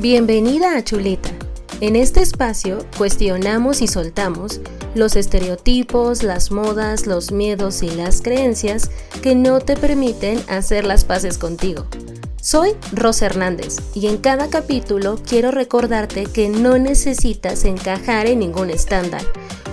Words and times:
Bienvenida 0.00 0.76
a 0.76 0.84
Chulita. 0.84 1.28
En 1.80 1.96
este 1.96 2.20
espacio 2.22 2.86
cuestionamos 2.96 3.82
y 3.82 3.88
soltamos 3.88 4.60
los 4.94 5.16
estereotipos, 5.16 6.22
las 6.22 6.52
modas, 6.52 7.08
los 7.08 7.32
miedos 7.32 7.82
y 7.82 7.90
las 7.90 8.22
creencias 8.22 8.92
que 9.24 9.34
no 9.34 9.58
te 9.58 9.76
permiten 9.76 10.40
hacer 10.48 10.84
las 10.84 11.04
paces 11.04 11.36
contigo. 11.36 11.84
Soy 12.40 12.76
Rosa 12.92 13.26
Hernández 13.26 13.78
y 13.92 14.06
en 14.06 14.18
cada 14.18 14.48
capítulo 14.50 15.18
quiero 15.28 15.50
recordarte 15.50 16.26
que 16.26 16.48
no 16.48 16.78
necesitas 16.78 17.64
encajar 17.64 18.28
en 18.28 18.38
ningún 18.38 18.70
estándar, 18.70 19.22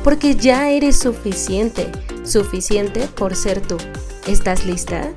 porque 0.03 0.33
ya 0.33 0.71
eres 0.71 0.97
suficiente, 0.97 1.91
suficiente 2.23 3.07
por 3.15 3.35
ser 3.35 3.61
tú. 3.61 3.77
¿Estás 4.25 4.65
lista? 4.65 5.13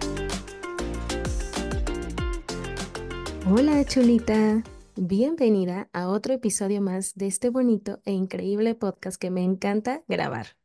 Hola 3.50 3.82
chulita. 3.86 4.62
Bienvenida 5.00 5.88
a 5.92 6.08
otro 6.08 6.34
episodio 6.34 6.82
más 6.82 7.14
de 7.14 7.28
este 7.28 7.50
bonito 7.50 8.00
e 8.04 8.10
increíble 8.10 8.74
podcast 8.74 9.16
que 9.16 9.30
me 9.30 9.44
encanta 9.44 10.02
grabar. 10.08 10.56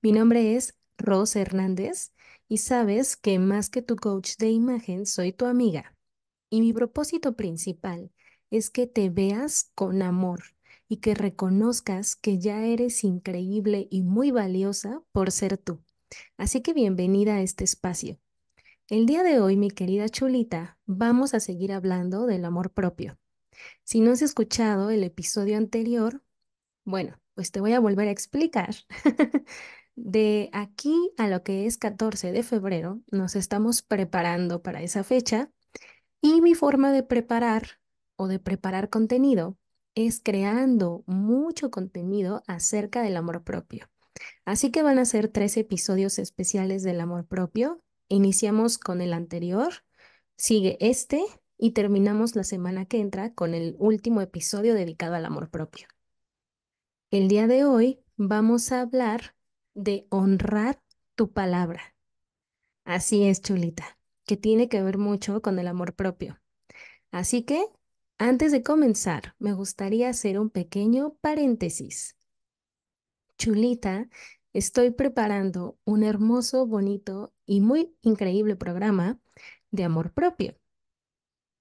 Mi 0.00 0.12
nombre 0.12 0.54
es 0.54 0.78
Rosa 0.98 1.40
Hernández 1.40 2.12
y 2.48 2.58
sabes 2.58 3.16
que 3.16 3.40
más 3.40 3.70
que 3.70 3.82
tu 3.82 3.96
coach 3.96 4.36
de 4.38 4.50
imagen 4.50 5.04
soy 5.04 5.32
tu 5.32 5.46
amiga. 5.46 5.96
Y 6.48 6.60
mi 6.60 6.72
propósito 6.72 7.34
principal 7.34 8.12
es 8.52 8.70
que 8.70 8.86
te 8.86 9.10
veas 9.10 9.72
con 9.74 10.02
amor 10.02 10.42
y 10.88 10.98
que 10.98 11.16
reconozcas 11.16 12.14
que 12.14 12.38
ya 12.38 12.64
eres 12.64 13.02
increíble 13.02 13.88
y 13.90 14.02
muy 14.02 14.30
valiosa 14.30 15.02
por 15.10 15.32
ser 15.32 15.58
tú. 15.58 15.80
Así 16.36 16.60
que 16.60 16.72
bienvenida 16.72 17.34
a 17.34 17.42
este 17.42 17.64
espacio. 17.64 18.20
El 18.88 19.06
día 19.06 19.24
de 19.24 19.40
hoy, 19.40 19.56
mi 19.56 19.72
querida 19.72 20.08
chulita, 20.08 20.78
vamos 20.86 21.34
a 21.34 21.40
seguir 21.40 21.72
hablando 21.72 22.26
del 22.26 22.44
amor 22.44 22.70
propio. 22.70 23.18
Si 23.84 24.00
no 24.00 24.12
has 24.12 24.22
escuchado 24.22 24.90
el 24.90 25.04
episodio 25.04 25.56
anterior, 25.56 26.22
bueno, 26.84 27.20
pues 27.34 27.52
te 27.52 27.60
voy 27.60 27.72
a 27.72 27.80
volver 27.80 28.08
a 28.08 28.12
explicar. 28.12 28.74
De 29.94 30.48
aquí 30.52 31.12
a 31.18 31.28
lo 31.28 31.42
que 31.42 31.66
es 31.66 31.76
14 31.76 32.32
de 32.32 32.42
febrero, 32.42 33.02
nos 33.10 33.36
estamos 33.36 33.82
preparando 33.82 34.62
para 34.62 34.82
esa 34.82 35.04
fecha 35.04 35.50
y 36.22 36.40
mi 36.40 36.54
forma 36.54 36.92
de 36.92 37.02
preparar 37.02 37.80
o 38.16 38.26
de 38.26 38.38
preparar 38.38 38.88
contenido 38.88 39.58
es 39.94 40.20
creando 40.22 41.04
mucho 41.06 41.70
contenido 41.70 42.42
acerca 42.46 43.02
del 43.02 43.16
amor 43.18 43.44
propio. 43.44 43.90
Así 44.44 44.70
que 44.70 44.82
van 44.82 44.98
a 44.98 45.04
ser 45.04 45.28
tres 45.28 45.56
episodios 45.56 46.18
especiales 46.18 46.82
del 46.82 47.00
amor 47.00 47.26
propio. 47.26 47.82
Iniciamos 48.08 48.78
con 48.78 49.00
el 49.02 49.12
anterior, 49.12 49.84
sigue 50.36 50.78
este 50.80 51.22
y 51.58 51.72
terminamos 51.72 52.36
la 52.36 52.44
semana 52.44 52.86
que 52.86 53.00
entra 53.00 53.34
con 53.34 53.54
el 53.54 53.76
último 53.78 54.20
episodio 54.20 54.74
dedicado 54.74 55.14
al 55.14 55.24
amor 55.24 55.50
propio. 55.50 55.86
El 57.10 57.28
día 57.28 57.46
de 57.46 57.64
hoy 57.64 58.00
vamos 58.16 58.72
a 58.72 58.80
hablar 58.80 59.34
de 59.74 60.06
honrar 60.10 60.80
tu 61.14 61.32
palabra. 61.32 61.94
Así 62.84 63.24
es, 63.24 63.42
chulita, 63.42 63.98
que 64.24 64.36
tiene 64.36 64.68
que 64.68 64.82
ver 64.82 64.98
mucho 64.98 65.42
con 65.42 65.58
el 65.58 65.68
amor 65.68 65.94
propio. 65.94 66.40
Así 67.10 67.42
que, 67.42 67.66
antes 68.18 68.52
de 68.52 68.62
comenzar, 68.62 69.34
me 69.38 69.52
gustaría 69.52 70.08
hacer 70.08 70.38
un 70.38 70.50
pequeño 70.50 71.14
paréntesis. 71.20 72.16
Chulita, 73.36 74.08
estoy 74.52 74.90
preparando 74.90 75.78
un 75.84 76.04
hermoso, 76.04 76.66
bonito 76.66 77.32
y 77.44 77.60
muy 77.60 77.94
increíble 78.02 78.56
programa 78.56 79.18
de 79.70 79.84
amor 79.84 80.12
propio. 80.12 80.56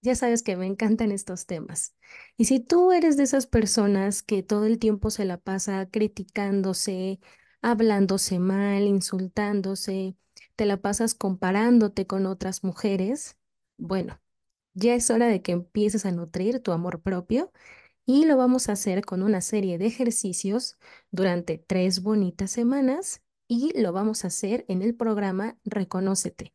Ya 0.02 0.16
sabes 0.16 0.42
que 0.42 0.56
me 0.58 0.66
encantan 0.66 1.12
estos 1.12 1.46
temas. 1.46 1.96
Y 2.38 2.46
si 2.46 2.60
tú 2.60 2.92
eres 2.92 3.18
de 3.18 3.24
esas 3.24 3.46
personas 3.48 4.24
que 4.24 4.42
todo 4.44 4.66
el 4.66 4.80
tiempo 4.80 5.12
se 5.12 5.26
la 5.26 5.38
pasa 5.38 5.88
criticándose, 5.92 7.20
hablándose 7.62 8.40
mal, 8.40 8.84
insultándose, 8.84 10.16
te 10.56 10.66
la 10.66 10.78
pasas 10.78 11.14
comparándote 11.14 12.08
con 12.08 12.26
otras 12.26 12.64
mujeres, 12.64 13.38
bueno, 13.78 14.20
ya 14.74 14.96
es 14.96 15.10
hora 15.12 15.28
de 15.28 15.42
que 15.44 15.52
empieces 15.54 16.06
a 16.06 16.12
nutrir 16.12 16.62
tu 16.62 16.72
amor 16.72 17.02
propio 17.02 17.52
y 18.06 18.26
lo 18.26 18.38
vamos 18.38 18.70
a 18.70 18.74
hacer 18.74 19.06
con 19.06 19.24
una 19.24 19.42
serie 19.42 19.78
de 19.80 19.88
ejercicios 19.88 20.78
durante 21.12 21.58
tres 21.60 22.02
bonitas 22.04 22.52
semanas 22.52 23.24
y 23.48 23.80
lo 23.82 23.94
vamos 23.94 24.26
a 24.26 24.28
hacer 24.30 24.66
en 24.70 24.82
el 24.84 24.96
programa 24.96 25.58
Reconócete. 25.66 26.54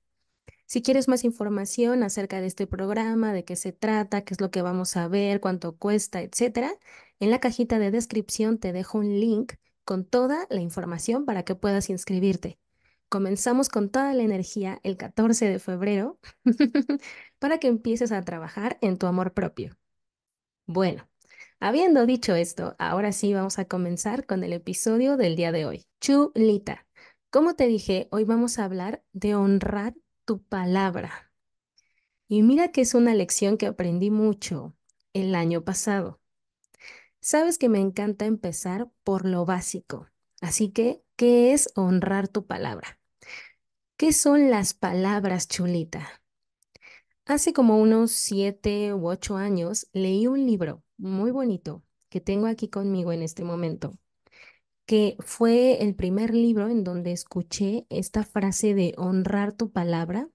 Si 0.66 0.82
quieres 0.82 1.06
más 1.06 1.22
información 1.24 2.02
acerca 2.02 2.40
de 2.40 2.48
este 2.48 2.66
programa, 2.66 3.32
de 3.32 3.44
qué 3.44 3.54
se 3.54 3.72
trata, 3.72 4.22
qué 4.24 4.34
es 4.34 4.40
lo 4.40 4.50
que 4.50 4.62
vamos 4.62 4.96
a 4.96 5.06
ver, 5.06 5.40
cuánto 5.40 5.76
cuesta, 5.76 6.22
etcétera, 6.22 6.72
en 7.20 7.30
la 7.30 7.38
cajita 7.38 7.78
de 7.78 7.92
descripción 7.92 8.58
te 8.58 8.72
dejo 8.72 8.98
un 8.98 9.20
link 9.20 9.54
con 9.84 10.04
toda 10.04 10.46
la 10.50 10.60
información 10.60 11.24
para 11.24 11.44
que 11.44 11.54
puedas 11.54 11.88
inscribirte. 11.88 12.58
Comenzamos 13.08 13.68
con 13.68 13.90
toda 13.90 14.12
la 14.12 14.24
energía 14.24 14.80
el 14.82 14.96
14 14.96 15.48
de 15.48 15.60
febrero 15.60 16.18
para 17.38 17.58
que 17.58 17.68
empieces 17.68 18.10
a 18.10 18.22
trabajar 18.22 18.78
en 18.80 18.98
tu 18.98 19.06
amor 19.06 19.32
propio. 19.32 19.78
Bueno, 20.66 21.08
habiendo 21.60 22.06
dicho 22.06 22.34
esto, 22.34 22.74
ahora 22.80 23.12
sí 23.12 23.32
vamos 23.32 23.60
a 23.60 23.66
comenzar 23.66 24.26
con 24.26 24.42
el 24.42 24.52
episodio 24.52 25.16
del 25.16 25.36
día 25.36 25.52
de 25.52 25.66
hoy. 25.66 25.86
Chulita. 26.00 26.86
Como 27.30 27.54
te 27.54 27.68
dije, 27.68 28.08
hoy 28.10 28.24
vamos 28.24 28.58
a 28.58 28.64
hablar 28.64 29.04
de 29.12 29.36
honrar 29.36 29.94
tu 30.26 30.42
palabra. 30.42 31.32
Y 32.28 32.42
mira 32.42 32.72
que 32.72 32.82
es 32.82 32.94
una 32.94 33.14
lección 33.14 33.56
que 33.56 33.66
aprendí 33.66 34.10
mucho 34.10 34.76
el 35.14 35.34
año 35.34 35.64
pasado. 35.64 36.20
Sabes 37.20 37.58
que 37.58 37.68
me 37.68 37.80
encanta 37.80 38.26
empezar 38.26 38.90
por 39.04 39.24
lo 39.24 39.46
básico. 39.46 40.08
Así 40.40 40.70
que, 40.70 41.02
¿qué 41.16 41.54
es 41.54 41.70
honrar 41.74 42.28
tu 42.28 42.46
palabra? 42.46 43.00
¿Qué 43.96 44.12
son 44.12 44.50
las 44.50 44.74
palabras, 44.74 45.48
chulita? 45.48 46.22
Hace 47.24 47.52
como 47.52 47.78
unos 47.78 48.12
siete 48.12 48.92
u 48.94 49.08
ocho 49.08 49.36
años 49.36 49.88
leí 49.92 50.26
un 50.26 50.46
libro 50.46 50.82
muy 50.96 51.30
bonito 51.30 51.82
que 52.08 52.20
tengo 52.20 52.46
aquí 52.46 52.68
conmigo 52.68 53.12
en 53.12 53.22
este 53.22 53.42
momento 53.44 53.98
que 54.86 55.16
fue 55.18 55.82
el 55.82 55.96
primer 55.96 56.32
libro 56.32 56.68
en 56.68 56.84
donde 56.84 57.12
escuché 57.12 57.86
esta 57.90 58.24
frase 58.24 58.74
de 58.74 58.94
honrar 58.96 59.52
tu 59.52 59.72
palabra 59.72 60.30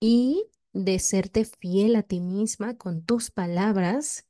y 0.00 0.46
de 0.72 0.98
serte 0.98 1.44
fiel 1.44 1.96
a 1.96 2.02
ti 2.02 2.20
misma 2.20 2.76
con 2.76 3.04
tus 3.04 3.30
palabras. 3.30 4.26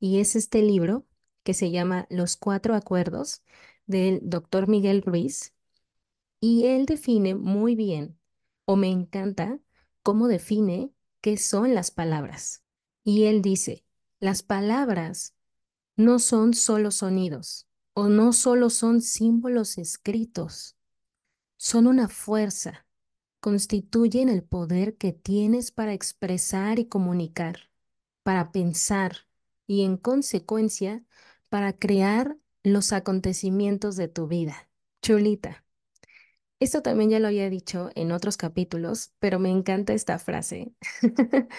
Y 0.00 0.18
es 0.20 0.34
este 0.34 0.62
libro 0.62 1.06
que 1.42 1.52
se 1.52 1.70
llama 1.70 2.06
Los 2.08 2.36
Cuatro 2.36 2.74
Acuerdos 2.74 3.42
del 3.86 4.20
doctor 4.22 4.66
Miguel 4.66 5.02
Ruiz. 5.02 5.54
Y 6.40 6.64
él 6.66 6.86
define 6.86 7.34
muy 7.34 7.74
bien, 7.74 8.18
o 8.64 8.76
me 8.76 8.88
encanta, 8.88 9.60
cómo 10.02 10.26
define 10.26 10.90
qué 11.20 11.36
son 11.36 11.74
las 11.74 11.90
palabras. 11.90 12.64
Y 13.04 13.24
él 13.24 13.42
dice, 13.42 13.84
las 14.20 14.42
palabras 14.42 15.34
no 15.96 16.18
son 16.18 16.54
solo 16.54 16.90
sonidos 16.90 17.66
o 18.00 18.08
no 18.08 18.32
solo 18.32 18.70
son 18.70 19.02
símbolos 19.02 19.76
escritos, 19.76 20.74
son 21.58 21.86
una 21.86 22.08
fuerza, 22.08 22.86
constituyen 23.40 24.30
el 24.30 24.42
poder 24.42 24.96
que 24.96 25.12
tienes 25.12 25.70
para 25.70 25.92
expresar 25.92 26.78
y 26.78 26.86
comunicar, 26.86 27.68
para 28.22 28.52
pensar 28.52 29.26
y 29.66 29.84
en 29.84 29.98
consecuencia 29.98 31.04
para 31.50 31.74
crear 31.74 32.38
los 32.62 32.94
acontecimientos 32.94 33.96
de 33.96 34.08
tu 34.08 34.28
vida. 34.28 34.70
Chulita. 35.02 35.62
Esto 36.58 36.80
también 36.80 37.10
ya 37.10 37.20
lo 37.20 37.26
había 37.28 37.50
dicho 37.50 37.90
en 37.96 38.12
otros 38.12 38.38
capítulos, 38.38 39.12
pero 39.18 39.38
me 39.38 39.50
encanta 39.50 39.92
esta 39.92 40.18
frase. 40.18 40.72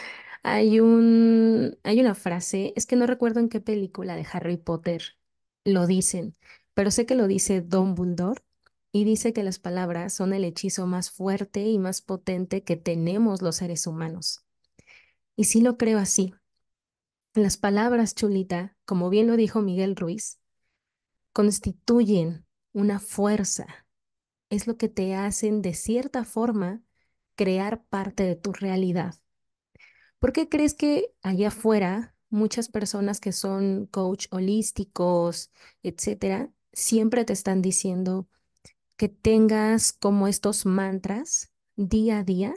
hay 0.41 0.79
un, 0.79 1.77
hay 1.83 1.99
una 1.99 2.15
frase, 2.15 2.73
es 2.75 2.88
que 2.88 2.95
no 2.95 3.05
recuerdo 3.05 3.39
en 3.41 3.49
qué 3.49 3.61
película 3.61 4.15
de 4.15 4.25
Harry 4.31 4.57
Potter 4.57 5.20
lo 5.63 5.87
dicen, 5.87 6.35
pero 6.73 6.91
sé 6.91 7.05
que 7.05 7.15
lo 7.15 7.27
dice 7.27 7.61
Don 7.61 7.95
Dumbledore 7.95 8.41
y 8.91 9.03
dice 9.05 9.33
que 9.33 9.43
las 9.43 9.59
palabras 9.59 10.13
son 10.13 10.33
el 10.33 10.43
hechizo 10.43 10.85
más 10.87 11.11
fuerte 11.11 11.61
y 11.61 11.79
más 11.79 12.01
potente 12.01 12.63
que 12.63 12.75
tenemos 12.75 13.41
los 13.41 13.57
seres 13.57 13.87
humanos. 13.87 14.43
Y 15.35 15.45
sí 15.45 15.61
lo 15.61 15.77
creo 15.77 15.97
así. 15.97 16.33
Las 17.33 17.57
palabras, 17.57 18.13
chulita, 18.15 18.75
como 18.85 19.09
bien 19.09 19.27
lo 19.27 19.37
dijo 19.37 19.61
Miguel 19.61 19.95
Ruiz, 19.95 20.39
constituyen 21.31 22.45
una 22.73 22.99
fuerza. 22.99 23.65
Es 24.49 24.67
lo 24.67 24.77
que 24.77 24.89
te 24.89 25.15
hacen 25.15 25.61
de 25.61 25.73
cierta 25.73 26.25
forma 26.25 26.81
crear 27.35 27.85
parte 27.85 28.23
de 28.23 28.35
tu 28.35 28.51
realidad. 28.51 29.15
¿Por 30.19 30.33
qué 30.33 30.49
crees 30.49 30.73
que 30.73 31.13
allá 31.21 31.47
afuera 31.47 32.15
muchas 32.31 32.69
personas 32.69 33.19
que 33.21 33.31
son 33.33 33.87
coach 33.87 34.27
holísticos, 34.31 35.51
etcétera, 35.83 36.51
siempre 36.73 37.25
te 37.25 37.33
están 37.33 37.61
diciendo 37.61 38.27
que 38.97 39.09
tengas 39.09 39.93
como 39.93 40.27
estos 40.27 40.65
mantras 40.65 41.51
día 41.77 42.19
a 42.19 42.23
día 42.23 42.55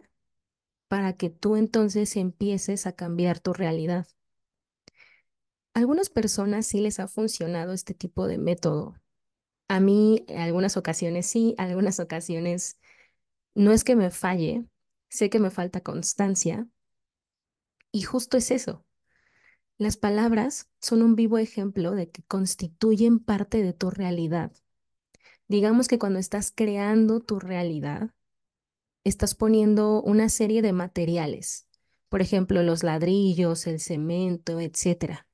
para 0.89 1.15
que 1.15 1.31
tú 1.31 1.57
entonces 1.57 2.17
empieces 2.17 2.87
a 2.87 2.93
cambiar 2.93 3.41
tu 3.41 3.53
realidad. 3.53 4.07
algunas 5.75 6.11
personas 6.11 6.67
sí 6.67 6.81
les 6.81 7.01
ha 7.01 7.09
funcionado 7.09 7.73
este 7.73 7.95
tipo 7.95 8.27
de 8.27 8.39
método. 8.39 8.95
A 9.69 9.81
mí, 9.81 10.25
en 10.29 10.41
algunas 10.41 10.77
ocasiones 10.77 11.27
sí, 11.27 11.55
algunas 11.59 12.01
ocasiones 12.01 12.79
no 13.55 13.73
es 13.73 13.85
que 13.85 13.97
me 13.97 14.11
falle, 14.11 14.67
sé 15.11 15.31
que 15.31 15.41
me 15.41 15.51
falta 15.51 15.83
constancia. 15.83 16.69
Y 17.93 18.03
justo 18.03 18.37
es 18.37 18.51
eso. 18.51 18.85
Las 19.77 19.97
palabras 19.97 20.71
son 20.81 21.03
un 21.03 21.17
vivo 21.17 21.39
ejemplo 21.39 21.93
de 21.93 22.09
que 22.09 22.23
constituyen 22.23 23.19
parte 23.19 23.61
de 23.61 23.73
tu 23.73 23.91
realidad. 23.91 24.53
Digamos 25.49 25.89
que 25.89 25.99
cuando 25.99 26.21
estás 26.21 26.53
creando 26.55 27.19
tu 27.19 27.41
realidad, 27.41 28.15
estás 29.03 29.35
poniendo 29.35 30.01
una 30.01 30.29
serie 30.29 30.63
de 30.63 30.73
materiales, 30.73 31.67
por 32.09 32.23
ejemplo, 32.23 32.63
los 32.63 32.85
ladrillos, 32.85 33.67
el 33.67 33.81
cemento, 33.81 34.61
etc. 34.61 35.27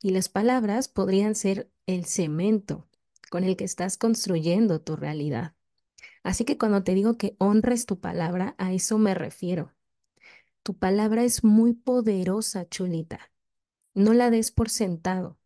Y 0.00 0.10
las 0.10 0.28
palabras 0.28 0.86
podrían 0.86 1.34
ser 1.34 1.68
el 1.86 2.04
cemento 2.04 2.88
con 3.30 3.42
el 3.42 3.56
que 3.56 3.64
estás 3.64 3.98
construyendo 3.98 4.80
tu 4.80 4.94
realidad. 4.94 5.56
Así 6.22 6.44
que 6.44 6.56
cuando 6.56 6.84
te 6.84 6.94
digo 6.94 7.18
que 7.18 7.34
honres 7.38 7.84
tu 7.84 7.98
palabra, 7.98 8.54
a 8.58 8.72
eso 8.72 8.96
me 8.98 9.14
refiero. 9.14 9.74
Tu 10.62 10.78
palabra 10.78 11.24
es 11.24 11.42
muy 11.42 11.72
poderosa, 11.72 12.68
chulita. 12.68 13.31
No 13.94 14.12
la 14.12 14.30
des 14.30 14.50
por 14.50 14.68
sentado. 14.70 15.38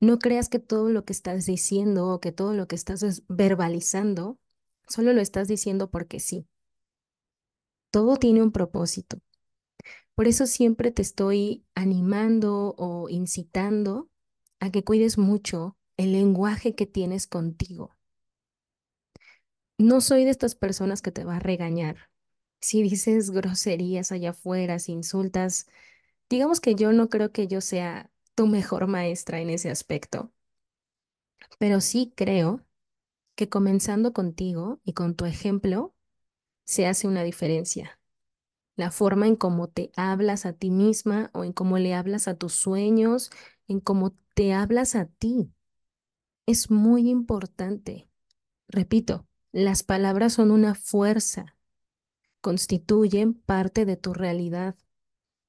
No 0.00 0.18
creas 0.18 0.48
que 0.48 0.58
todo 0.58 0.90
lo 0.90 1.04
que 1.04 1.12
estás 1.12 1.46
diciendo 1.46 2.08
o 2.08 2.20
que 2.20 2.32
todo 2.32 2.52
lo 2.54 2.68
que 2.68 2.76
estás 2.76 3.22
verbalizando, 3.28 4.38
solo 4.88 5.12
lo 5.12 5.20
estás 5.20 5.48
diciendo 5.48 5.90
porque 5.90 6.20
sí. 6.20 6.46
Todo 7.90 8.16
tiene 8.16 8.42
un 8.42 8.52
propósito. 8.52 9.18
Por 10.14 10.28
eso 10.28 10.46
siempre 10.46 10.90
te 10.90 11.02
estoy 11.02 11.64
animando 11.74 12.74
o 12.78 13.08
incitando 13.08 14.08
a 14.60 14.70
que 14.70 14.84
cuides 14.84 15.18
mucho 15.18 15.76
el 15.96 16.12
lenguaje 16.12 16.74
que 16.74 16.86
tienes 16.86 17.26
contigo. 17.26 17.96
No 19.78 20.00
soy 20.00 20.24
de 20.24 20.30
estas 20.30 20.54
personas 20.54 21.02
que 21.02 21.12
te 21.12 21.24
va 21.24 21.36
a 21.36 21.40
regañar. 21.40 21.96
Si 22.60 22.82
dices 22.82 23.30
groserías 23.30 24.12
allá 24.12 24.30
afuera, 24.30 24.78
si 24.78 24.92
insultas, 24.92 25.66
digamos 26.30 26.60
que 26.60 26.74
yo 26.74 26.92
no 26.92 27.08
creo 27.08 27.32
que 27.32 27.46
yo 27.48 27.60
sea 27.60 28.10
tu 28.34 28.46
mejor 28.46 28.86
maestra 28.86 29.40
en 29.40 29.50
ese 29.50 29.70
aspecto, 29.70 30.32
pero 31.58 31.80
sí 31.80 32.12
creo 32.16 32.64
que 33.34 33.48
comenzando 33.48 34.12
contigo 34.12 34.80
y 34.84 34.94
con 34.94 35.14
tu 35.16 35.24
ejemplo 35.26 35.94
se 36.64 36.86
hace 36.86 37.08
una 37.08 37.24
diferencia. 37.24 38.00
La 38.76 38.90
forma 38.90 39.26
en 39.26 39.36
cómo 39.36 39.68
te 39.68 39.92
hablas 39.96 40.46
a 40.46 40.52
ti 40.54 40.70
misma 40.70 41.30
o 41.34 41.44
en 41.44 41.52
cómo 41.52 41.78
le 41.78 41.94
hablas 41.94 42.28
a 42.28 42.36
tus 42.36 42.54
sueños, 42.54 43.30
en 43.68 43.80
cómo 43.80 44.14
te 44.34 44.54
hablas 44.54 44.94
a 44.96 45.06
ti, 45.06 45.52
es 46.46 46.70
muy 46.70 47.10
importante. 47.10 48.08
Repito, 48.68 49.26
las 49.52 49.82
palabras 49.82 50.34
son 50.34 50.50
una 50.50 50.74
fuerza, 50.74 51.56
constituyen 52.40 53.34
parte 53.34 53.84
de 53.86 53.96
tu 53.96 54.14
realidad. 54.14 54.76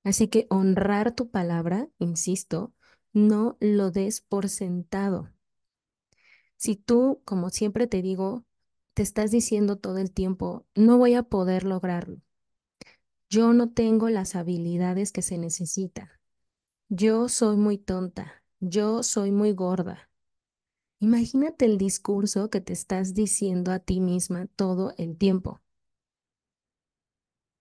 Así 0.07 0.29
que 0.29 0.47
honrar 0.49 1.13
tu 1.13 1.31
palabra, 1.31 1.89
insisto, 1.99 2.73
no 3.11 3.57
lo 3.59 3.91
des 3.91 4.21
por 4.21 4.47
sentado. 4.47 5.33
Si 6.55 6.77
tú, 6.77 7.21
como 7.25 7.49
siempre 7.49 7.87
te 7.87 8.01
digo, 8.01 8.45
te 8.93 9.03
estás 9.03 9.31
diciendo 9.31 9.79
todo 9.79 9.97
el 9.97 10.13
tiempo, 10.13 10.65
no 10.75 10.97
voy 10.97 11.15
a 11.15 11.23
poder 11.23 11.65
lograrlo. 11.65 12.21
Yo 13.29 13.51
no 13.51 13.69
tengo 13.73 14.07
las 14.07 14.37
habilidades 14.37 15.11
que 15.11 15.21
se 15.21 15.37
necesitan. 15.37 16.07
Yo 16.87 17.27
soy 17.27 17.57
muy 17.57 17.77
tonta. 17.77 18.45
Yo 18.61 19.03
soy 19.03 19.31
muy 19.31 19.51
gorda. 19.51 20.09
Imagínate 20.99 21.65
el 21.65 21.77
discurso 21.77 22.49
que 22.49 22.61
te 22.61 22.71
estás 22.71 23.13
diciendo 23.13 23.73
a 23.73 23.79
ti 23.79 23.99
misma 23.99 24.47
todo 24.55 24.93
el 24.97 25.17
tiempo. 25.17 25.59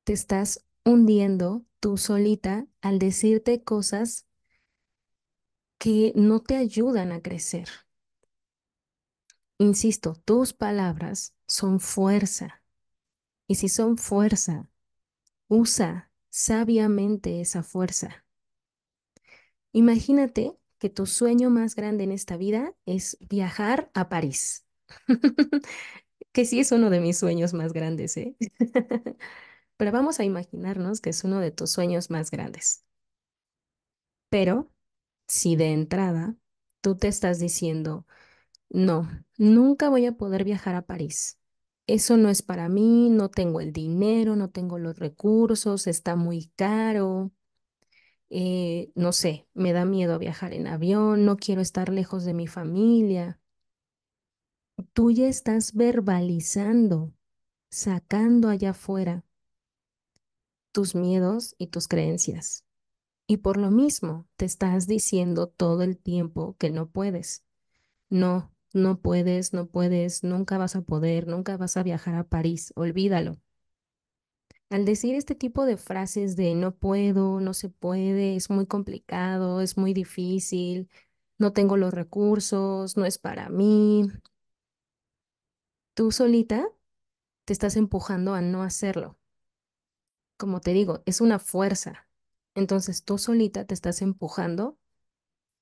Te 0.04 0.12
estás 0.12 0.65
hundiendo 0.86 1.66
tú 1.80 1.98
solita 1.98 2.66
al 2.80 2.98
decirte 2.98 3.62
cosas 3.62 4.26
que 5.78 6.12
no 6.14 6.40
te 6.40 6.56
ayudan 6.56 7.12
a 7.12 7.22
crecer. 7.22 7.68
Insisto, 9.58 10.14
tus 10.24 10.52
palabras 10.52 11.34
son 11.46 11.80
fuerza. 11.80 12.62
Y 13.48 13.56
si 13.56 13.68
son 13.68 13.98
fuerza, 13.98 14.70
usa 15.48 16.10
sabiamente 16.30 17.40
esa 17.40 17.62
fuerza. 17.62 18.24
Imagínate 19.72 20.56
que 20.78 20.90
tu 20.90 21.06
sueño 21.06 21.50
más 21.50 21.74
grande 21.74 22.04
en 22.04 22.12
esta 22.12 22.36
vida 22.36 22.74
es 22.86 23.18
viajar 23.28 23.90
a 23.94 24.08
París. 24.08 24.66
que 26.32 26.44
sí 26.44 26.60
es 26.60 26.72
uno 26.72 26.90
de 26.90 27.00
mis 27.00 27.18
sueños 27.18 27.54
más 27.54 27.72
grandes, 27.72 28.16
¿eh? 28.16 28.36
Pero 29.78 29.92
vamos 29.92 30.20
a 30.20 30.24
imaginarnos 30.24 31.00
que 31.00 31.10
es 31.10 31.24
uno 31.24 31.40
de 31.40 31.50
tus 31.50 31.70
sueños 31.70 32.10
más 32.10 32.30
grandes. 32.30 32.84
Pero 34.28 34.70
si 35.28 35.56
de 35.56 35.72
entrada 35.72 36.36
tú 36.80 36.96
te 36.96 37.08
estás 37.08 37.38
diciendo, 37.40 38.06
no, 38.70 39.08
nunca 39.38 39.88
voy 39.90 40.06
a 40.06 40.12
poder 40.14 40.44
viajar 40.44 40.74
a 40.76 40.82
París. 40.86 41.38
Eso 41.86 42.16
no 42.16 42.30
es 42.30 42.42
para 42.42 42.68
mí, 42.68 43.10
no 43.10 43.30
tengo 43.30 43.60
el 43.60 43.72
dinero, 43.72 44.36
no 44.36 44.50
tengo 44.50 44.78
los 44.78 44.98
recursos, 44.98 45.86
está 45.88 46.16
muy 46.16 46.52
caro. 46.56 47.32
Eh, 48.30 48.92
no 48.94 49.12
sé, 49.12 49.48
me 49.54 49.72
da 49.72 49.84
miedo 49.84 50.18
viajar 50.18 50.52
en 50.54 50.66
avión, 50.68 51.24
no 51.24 51.36
quiero 51.36 51.60
estar 51.62 51.90
lejos 51.90 52.24
de 52.24 52.34
mi 52.34 52.46
familia. 52.46 53.40
Tú 54.94 55.10
ya 55.10 55.28
estás 55.28 55.74
verbalizando, 55.74 57.12
sacando 57.70 58.48
allá 58.48 58.70
afuera 58.70 59.24
tus 60.76 60.94
miedos 60.94 61.54
y 61.56 61.68
tus 61.68 61.88
creencias. 61.88 62.66
Y 63.26 63.38
por 63.38 63.56
lo 63.56 63.70
mismo 63.70 64.28
te 64.36 64.44
estás 64.44 64.86
diciendo 64.86 65.48
todo 65.48 65.82
el 65.82 65.96
tiempo 65.98 66.54
que 66.58 66.70
no 66.70 66.90
puedes. 66.90 67.46
No, 68.10 68.52
no 68.74 69.00
puedes, 69.00 69.54
no 69.54 69.68
puedes, 69.68 70.24
nunca 70.24 70.58
vas 70.58 70.76
a 70.76 70.82
poder, 70.82 71.28
nunca 71.28 71.56
vas 71.56 71.78
a 71.78 71.82
viajar 71.82 72.16
a 72.16 72.24
París, 72.28 72.74
olvídalo. 72.76 73.38
Al 74.70 74.84
decir 74.84 75.14
este 75.14 75.34
tipo 75.34 75.64
de 75.64 75.76
frases 75.76 76.36
de 76.36 76.54
no 76.54 76.74
puedo, 76.76 77.40
no 77.40 77.54
se 77.54 77.68
puede, 77.70 78.36
es 78.36 78.50
muy 78.50 78.66
complicado, 78.66 79.60
es 79.62 79.76
muy 79.78 79.94
difícil, 79.94 80.88
no 81.38 81.52
tengo 81.54 81.76
los 81.78 81.94
recursos, 81.94 82.96
no 82.96 83.06
es 83.06 83.18
para 83.18 83.48
mí, 83.48 84.08
tú 85.94 86.12
solita 86.12 86.68
te 87.46 87.52
estás 87.54 87.76
empujando 87.76 88.34
a 88.34 88.42
no 88.42 88.62
hacerlo. 88.62 89.18
Como 90.36 90.60
te 90.60 90.72
digo, 90.72 91.02
es 91.06 91.20
una 91.20 91.38
fuerza. 91.38 92.08
Entonces 92.54 93.04
tú 93.04 93.18
solita 93.18 93.64
te 93.66 93.74
estás 93.74 94.02
empujando 94.02 94.78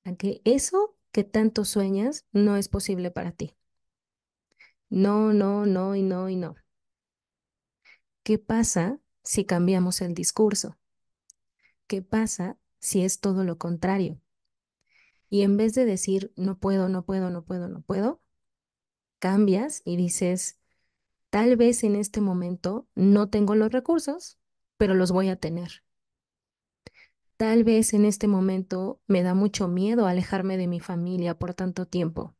a 0.04 0.14
que 0.16 0.42
eso 0.44 0.96
que 1.12 1.24
tanto 1.24 1.64
sueñas 1.64 2.26
no 2.32 2.56
es 2.56 2.68
posible 2.68 3.10
para 3.10 3.32
ti. 3.32 3.54
No, 4.88 5.32
no, 5.34 5.66
no 5.66 5.94
y 5.94 6.02
no 6.02 6.28
y 6.30 6.36
no. 6.36 6.54
¿Qué 8.22 8.38
pasa 8.38 8.98
si 9.22 9.44
cambiamos 9.44 10.00
el 10.00 10.14
discurso? 10.14 10.76
¿Qué 11.86 12.02
pasa 12.02 12.58
si 12.80 13.02
es 13.02 13.20
todo 13.20 13.44
lo 13.44 13.58
contrario? 13.58 14.20
Y 15.28 15.42
en 15.42 15.56
vez 15.56 15.74
de 15.74 15.84
decir 15.84 16.32
no 16.36 16.58
puedo, 16.58 16.88
no 16.88 17.04
puedo, 17.04 17.30
no 17.30 17.44
puedo, 17.44 17.68
no 17.68 17.82
puedo, 17.82 18.20
cambias 19.18 19.82
y 19.84 19.96
dices, 19.96 20.58
tal 21.30 21.56
vez 21.56 21.84
en 21.84 21.96
este 21.96 22.20
momento 22.20 22.88
no 22.94 23.30
tengo 23.30 23.54
los 23.54 23.72
recursos, 23.72 24.38
pero 24.84 24.94
los 24.94 25.12
voy 25.12 25.30
a 25.30 25.36
tener. 25.36 25.82
Tal 27.38 27.64
vez 27.64 27.94
en 27.94 28.04
este 28.04 28.28
momento 28.28 29.00
me 29.06 29.22
da 29.22 29.32
mucho 29.32 29.66
miedo 29.66 30.06
alejarme 30.06 30.58
de 30.58 30.66
mi 30.66 30.78
familia 30.78 31.38
por 31.38 31.54
tanto 31.54 31.86
tiempo, 31.86 32.34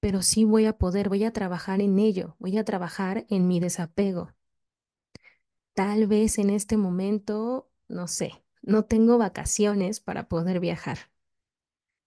pero 0.00 0.22
sí 0.22 0.42
voy 0.42 0.66
a 0.66 0.76
poder, 0.76 1.08
voy 1.08 1.22
a 1.22 1.32
trabajar 1.32 1.80
en 1.80 2.00
ello, 2.00 2.34
voy 2.40 2.58
a 2.58 2.64
trabajar 2.64 3.26
en 3.28 3.46
mi 3.46 3.60
desapego. 3.60 4.32
Tal 5.74 6.08
vez 6.08 6.40
en 6.40 6.50
este 6.50 6.76
momento, 6.76 7.70
no 7.86 8.08
sé, 8.08 8.42
no 8.60 8.84
tengo 8.84 9.16
vacaciones 9.16 10.00
para 10.00 10.26
poder 10.26 10.58
viajar, 10.58 11.12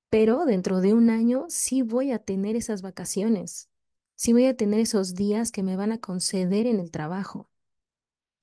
pero 0.09 0.43
dentro 0.43 0.81
de 0.81 0.93
un 0.93 1.09
año 1.09 1.45
sí 1.47 1.81
voy 1.81 2.11
a 2.11 2.19
tener 2.19 2.57
esas 2.57 2.81
vacaciones, 2.81 3.69
sí 4.15 4.33
voy 4.33 4.47
a 4.47 4.57
tener 4.57 4.81
esos 4.81 5.15
días 5.15 5.53
que 5.53 5.63
me 5.63 5.77
van 5.77 5.93
a 5.93 6.01
conceder 6.01 6.67
en 6.67 6.81
el 6.81 6.91
trabajo. 6.91 7.49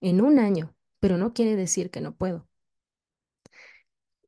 En 0.00 0.20
un 0.20 0.40
año, 0.40 0.74
pero 1.02 1.18
no 1.18 1.34
quiere 1.34 1.56
decir 1.56 1.90
que 1.90 2.00
no 2.00 2.14
puedo. 2.14 2.46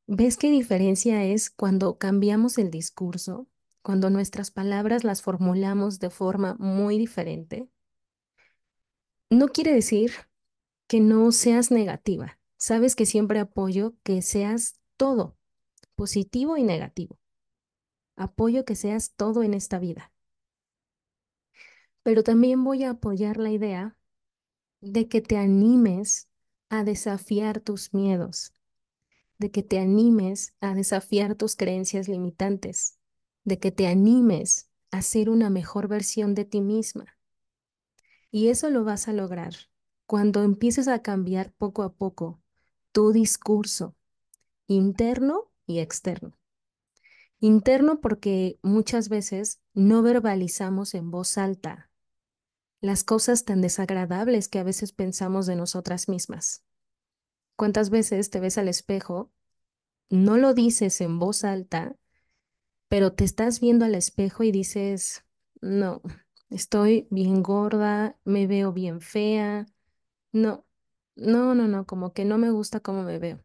¿Ves 0.07 0.35
qué 0.35 0.51
diferencia 0.51 1.23
es 1.23 1.49
cuando 1.49 1.97
cambiamos 1.97 2.57
el 2.57 2.69
discurso, 2.69 3.47
cuando 3.81 4.09
nuestras 4.09 4.51
palabras 4.51 5.05
las 5.05 5.21
formulamos 5.21 5.99
de 5.99 6.09
forma 6.09 6.57
muy 6.59 6.97
diferente? 6.97 7.69
No 9.29 9.47
quiere 9.47 9.73
decir 9.73 10.11
que 10.87 10.99
no 10.99 11.31
seas 11.31 11.71
negativa. 11.71 12.41
Sabes 12.57 12.97
que 12.97 13.05
siempre 13.05 13.39
apoyo 13.39 13.95
que 14.03 14.21
seas 14.21 14.77
todo, 14.97 15.37
positivo 15.95 16.57
y 16.57 16.63
negativo. 16.63 17.17
Apoyo 18.17 18.65
que 18.65 18.75
seas 18.75 19.13
todo 19.15 19.43
en 19.43 19.53
esta 19.53 19.79
vida. 19.79 20.11
Pero 22.03 22.21
también 22.21 22.65
voy 22.65 22.83
a 22.83 22.89
apoyar 22.89 23.37
la 23.37 23.51
idea 23.51 23.97
de 24.81 25.07
que 25.07 25.21
te 25.21 25.37
animes 25.37 26.27
a 26.79 26.83
desafiar 26.83 27.59
tus 27.59 27.93
miedos, 27.93 28.53
de 29.37 29.51
que 29.51 29.63
te 29.63 29.79
animes 29.79 30.53
a 30.59 30.73
desafiar 30.73 31.35
tus 31.35 31.55
creencias 31.55 32.07
limitantes, 32.07 32.97
de 33.43 33.59
que 33.59 33.71
te 33.71 33.87
animes 33.87 34.69
a 34.91 35.01
ser 35.01 35.29
una 35.29 35.49
mejor 35.49 35.87
versión 35.87 36.35
de 36.35 36.45
ti 36.45 36.61
misma. 36.61 37.17
Y 38.31 38.49
eso 38.49 38.69
lo 38.69 38.83
vas 38.83 39.07
a 39.07 39.13
lograr 39.13 39.53
cuando 40.05 40.43
empieces 40.43 40.87
a 40.87 41.01
cambiar 41.01 41.53
poco 41.53 41.83
a 41.83 41.93
poco 41.93 42.41
tu 42.91 43.11
discurso 43.11 43.95
interno 44.67 45.51
y 45.65 45.79
externo. 45.79 46.37
Interno 47.39 48.01
porque 48.01 48.59
muchas 48.61 49.09
veces 49.09 49.59
no 49.73 50.01
verbalizamos 50.01 50.93
en 50.95 51.11
voz 51.11 51.37
alta 51.37 51.91
las 52.81 53.03
cosas 53.03 53.45
tan 53.45 53.61
desagradables 53.61 54.47
que 54.47 54.59
a 54.59 54.63
veces 54.63 54.91
pensamos 54.91 55.45
de 55.45 55.55
nosotras 55.55 56.07
mismas. 56.07 56.64
¿Cuántas 57.55 57.89
veces 57.89 58.29
te 58.29 58.39
ves 58.39 58.57
al 58.57 58.67
espejo, 58.67 59.31
no 60.09 60.37
lo 60.37 60.53
dices 60.53 61.01
en 61.01 61.19
voz 61.19 61.43
alta, 61.43 61.95
pero 62.89 63.13
te 63.13 63.23
estás 63.23 63.59
viendo 63.59 63.85
al 63.85 63.95
espejo 63.95 64.43
y 64.43 64.51
dices, 64.51 65.25
no, 65.61 66.01
estoy 66.49 67.07
bien 67.11 67.43
gorda, 67.43 68.17
me 68.23 68.47
veo 68.47 68.73
bien 68.73 69.01
fea, 69.01 69.65
no, 70.31 70.65
no, 71.15 71.55
no, 71.55 71.67
no, 71.67 71.85
como 71.85 72.13
que 72.13 72.25
no 72.25 72.37
me 72.37 72.51
gusta 72.51 72.79
cómo 72.79 73.03
me 73.03 73.19
veo. 73.19 73.43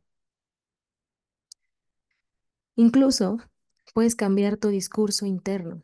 Incluso 2.77 3.39
puedes 3.95 4.17
cambiar 4.17 4.57
tu 4.57 4.69
discurso 4.69 5.27
interno. 5.27 5.83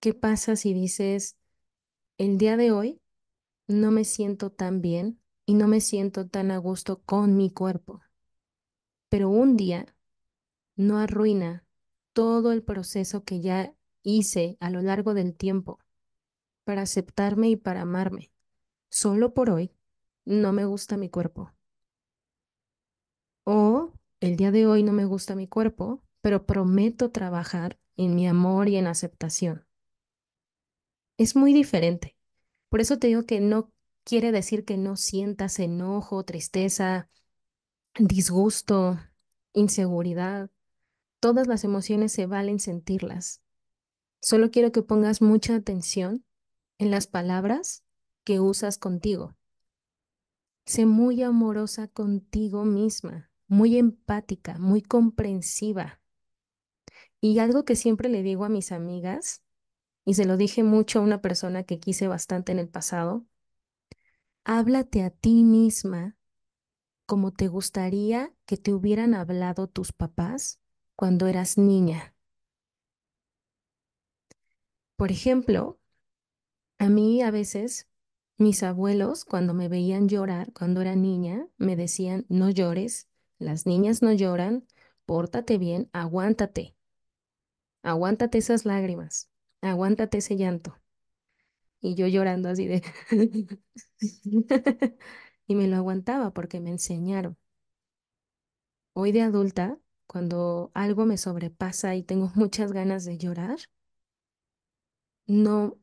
¿Qué 0.00 0.14
pasa 0.14 0.56
si 0.56 0.72
dices, 0.72 1.36
el 2.18 2.38
día 2.38 2.56
de 2.56 2.70
hoy 2.70 3.00
no 3.66 3.90
me 3.90 4.04
siento 4.04 4.50
tan 4.50 4.80
bien 4.80 5.20
y 5.46 5.54
no 5.54 5.68
me 5.68 5.80
siento 5.80 6.26
tan 6.26 6.50
a 6.50 6.58
gusto 6.58 7.00
con 7.02 7.36
mi 7.36 7.50
cuerpo? 7.50 8.02
Pero 9.08 9.30
un 9.30 9.56
día 9.56 9.86
no 10.74 10.98
arruina 10.98 11.64
todo 12.12 12.52
el 12.52 12.62
proceso 12.62 13.24
que 13.24 13.40
ya 13.40 13.74
hice 14.02 14.56
a 14.60 14.70
lo 14.70 14.82
largo 14.82 15.14
del 15.14 15.34
tiempo 15.34 15.78
para 16.64 16.82
aceptarme 16.82 17.48
y 17.48 17.56
para 17.56 17.82
amarme. 17.82 18.32
Solo 18.88 19.34
por 19.34 19.50
hoy 19.50 19.72
no 20.24 20.52
me 20.52 20.64
gusta 20.64 20.96
mi 20.96 21.08
cuerpo. 21.08 21.52
O 23.44 23.92
el 24.20 24.36
día 24.36 24.50
de 24.50 24.66
hoy 24.66 24.82
no 24.82 24.92
me 24.92 25.04
gusta 25.04 25.36
mi 25.36 25.46
cuerpo, 25.46 26.02
pero 26.20 26.46
prometo 26.46 27.10
trabajar 27.10 27.78
en 27.96 28.14
mi 28.14 28.26
amor 28.26 28.68
y 28.68 28.76
en 28.76 28.88
aceptación. 28.88 29.66
Es 31.18 31.36
muy 31.36 31.52
diferente. 31.52 32.16
Por 32.68 32.80
eso 32.80 32.98
te 32.98 33.06
digo 33.06 33.24
que 33.24 33.40
no 33.40 33.72
quiere 34.06 34.30
decir 34.30 34.64
que 34.64 34.76
no 34.76 34.94
sientas 34.94 35.58
enojo, 35.58 36.22
tristeza, 36.22 37.10
disgusto, 37.98 39.00
inseguridad. 39.52 40.48
Todas 41.18 41.48
las 41.48 41.64
emociones 41.64 42.12
se 42.12 42.26
valen 42.26 42.60
sentirlas. 42.60 43.42
Solo 44.22 44.52
quiero 44.52 44.70
que 44.70 44.82
pongas 44.82 45.22
mucha 45.22 45.56
atención 45.56 46.24
en 46.78 46.92
las 46.92 47.08
palabras 47.08 47.82
que 48.22 48.38
usas 48.38 48.78
contigo. 48.78 49.36
Sé 50.66 50.86
muy 50.86 51.24
amorosa 51.24 51.88
contigo 51.88 52.64
misma, 52.64 53.32
muy 53.48 53.76
empática, 53.76 54.56
muy 54.58 54.82
comprensiva. 54.82 56.00
Y 57.20 57.40
algo 57.40 57.64
que 57.64 57.74
siempre 57.74 58.08
le 58.08 58.22
digo 58.22 58.44
a 58.44 58.50
mis 58.50 58.70
amigas, 58.70 59.42
y 60.04 60.14
se 60.14 60.26
lo 60.26 60.36
dije 60.36 60.62
mucho 60.62 61.00
a 61.00 61.02
una 61.02 61.20
persona 61.20 61.64
que 61.64 61.80
quise 61.80 62.06
bastante 62.06 62.52
en 62.52 62.60
el 62.60 62.68
pasado, 62.68 63.26
háblate 64.46 65.02
a 65.02 65.10
ti 65.10 65.42
misma 65.42 66.16
como 67.04 67.32
te 67.32 67.48
gustaría 67.48 68.32
que 68.46 68.56
te 68.56 68.72
hubieran 68.72 69.12
hablado 69.12 69.66
tus 69.66 69.92
papás 69.92 70.60
cuando 70.94 71.26
eras 71.26 71.58
niña. 71.58 72.14
Por 74.94 75.10
ejemplo, 75.10 75.80
a 76.78 76.88
mí 76.88 77.22
a 77.22 77.32
veces 77.32 77.88
mis 78.38 78.62
abuelos, 78.62 79.24
cuando 79.24 79.52
me 79.52 79.68
veían 79.68 80.08
llorar, 80.08 80.52
cuando 80.52 80.80
era 80.80 80.94
niña, 80.94 81.48
me 81.56 81.74
decían, 81.74 82.24
no 82.28 82.48
llores, 82.48 83.08
las 83.38 83.66
niñas 83.66 84.00
no 84.00 84.12
lloran, 84.12 84.64
pórtate 85.06 85.58
bien, 85.58 85.90
aguántate, 85.92 86.76
aguántate 87.82 88.38
esas 88.38 88.64
lágrimas, 88.64 89.28
aguántate 89.60 90.18
ese 90.18 90.36
llanto. 90.36 90.78
Y 91.86 91.94
yo 91.94 92.06
llorando 92.08 92.48
así 92.48 92.66
de... 92.66 92.82
y 95.46 95.54
me 95.54 95.68
lo 95.68 95.76
aguantaba 95.76 96.32
porque 96.32 96.60
me 96.60 96.70
enseñaron. 96.70 97.36
Hoy 98.94 99.12
de 99.12 99.22
adulta, 99.22 99.78
cuando 100.08 100.72
algo 100.74 101.06
me 101.06 101.16
sobrepasa 101.18 101.94
y 101.94 102.02
tengo 102.02 102.32
muchas 102.34 102.72
ganas 102.72 103.04
de 103.04 103.18
llorar, 103.18 103.58
no 105.26 105.78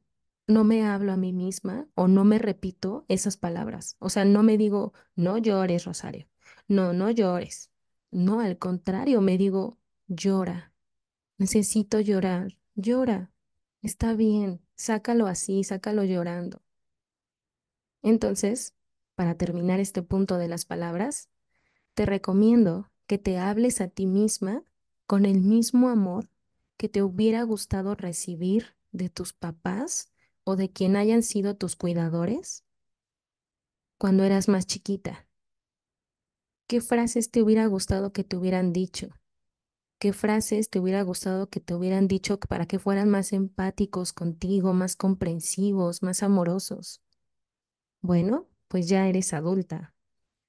no 0.47 0.63
me 0.65 0.85
hablo 0.85 1.13
a 1.13 1.17
mí 1.17 1.31
misma 1.33 1.87
o 1.95 2.07
no 2.09 2.25
me 2.25 2.37
repito 2.39 3.05
esas 3.07 3.37
palabras. 3.37 3.95
O 3.99 4.09
sea, 4.09 4.25
no 4.25 4.43
me 4.43 4.57
digo, 4.57 4.93
no 5.15 5.37
llores, 5.37 5.85
Rosario. 5.85 6.27
No, 6.67 6.93
no 6.93 7.09
llores. 7.11 7.71
No, 8.11 8.41
al 8.41 8.57
contrario, 8.57 9.21
me 9.21 9.37
digo, 9.37 9.79
llora. 10.07 10.73
Necesito 11.37 11.99
llorar. 12.01 12.57
Llora. 12.75 13.31
Está 13.81 14.13
bien. 14.15 14.61
Sácalo 14.83 15.27
así, 15.27 15.63
sácalo 15.63 16.03
llorando. 16.03 16.61
Entonces, 18.01 18.73
para 19.15 19.35
terminar 19.35 19.79
este 19.79 20.01
punto 20.01 20.37
de 20.37 20.49
las 20.49 20.65
palabras, 20.65 21.29
te 21.93 22.05
recomiendo 22.05 22.91
que 23.07 23.17
te 23.17 23.37
hables 23.37 23.79
a 23.79 23.87
ti 23.87 24.07
misma 24.07 24.61
con 25.07 25.25
el 25.25 25.39
mismo 25.39 25.87
amor 25.87 26.27
que 26.75 26.89
te 26.89 27.01
hubiera 27.01 27.43
gustado 27.43 27.95
recibir 27.95 28.75
de 28.91 29.07
tus 29.07 29.31
papás 29.31 30.11
o 30.43 30.57
de 30.57 30.69
quien 30.69 30.97
hayan 30.97 31.23
sido 31.23 31.55
tus 31.55 31.77
cuidadores 31.77 32.65
cuando 33.97 34.25
eras 34.25 34.49
más 34.49 34.67
chiquita? 34.67 35.29
¿Qué 36.67 36.81
frases 36.81 37.31
te 37.31 37.41
hubiera 37.41 37.67
gustado 37.67 38.11
que 38.11 38.25
te 38.25 38.35
hubieran 38.35 38.73
dicho? 38.73 39.11
¿Qué 40.03 40.11
frases 40.11 40.69
te 40.69 40.81
hubiera 40.81 41.01
gustado 41.01 41.47
que 41.47 41.61
te 41.61 41.73
hubieran 41.73 42.09
dicho 42.09 42.37
para 42.37 42.65
que 42.65 42.77
fueran 42.77 43.09
más 43.09 43.31
empáticos 43.31 44.11
contigo, 44.11 44.73
más 44.73 44.97
comprensivos, 44.97 46.03
más 46.03 46.23
amorosos? 46.23 47.01
Bueno, 48.01 48.49
pues 48.67 48.89
ya 48.89 49.07
eres 49.07 49.31
adulta 49.31 49.95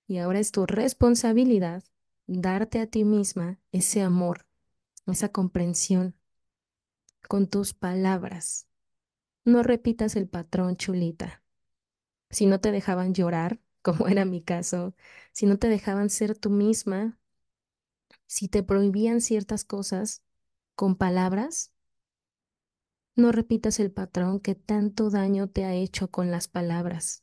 y 0.08 0.18
ahora 0.18 0.40
es 0.40 0.50
tu 0.50 0.66
responsabilidad 0.66 1.84
darte 2.26 2.80
a 2.80 2.88
ti 2.88 3.04
misma 3.04 3.61
ese 3.70 4.02
amor, 4.02 4.49
esa 5.06 5.28
comprensión 5.28 6.16
con 7.28 7.46
tus 7.46 7.75
palabras, 7.75 8.66
no 9.44 9.62
repitas 9.62 10.16
el 10.16 10.26
patrón, 10.26 10.76
chulita. 10.76 11.44
Si 12.28 12.46
no 12.46 12.61
te 12.61 12.73
dejaban 12.73 13.14
llorar, 13.14 13.61
como 13.82 14.08
era 14.08 14.25
mi 14.25 14.42
caso, 14.42 14.96
si 15.30 15.46
no 15.46 15.61
te 15.61 15.68
dejaban 15.68 16.11
ser 16.11 16.37
tú 16.37 16.50
misma, 16.50 17.20
si 18.26 18.48
te 18.48 18.62
prohibían 18.62 19.20
ciertas 19.20 19.64
cosas 19.64 20.22
con 20.74 20.96
palabras, 20.96 21.72
no 23.16 23.32
repitas 23.32 23.78
el 23.80 23.92
patrón 23.92 24.40
que 24.40 24.54
tanto 24.54 25.10
daño 25.10 25.48
te 25.48 25.64
ha 25.64 25.74
hecho 25.74 26.10
con 26.10 26.30
las 26.30 26.48
palabras. 26.48 27.22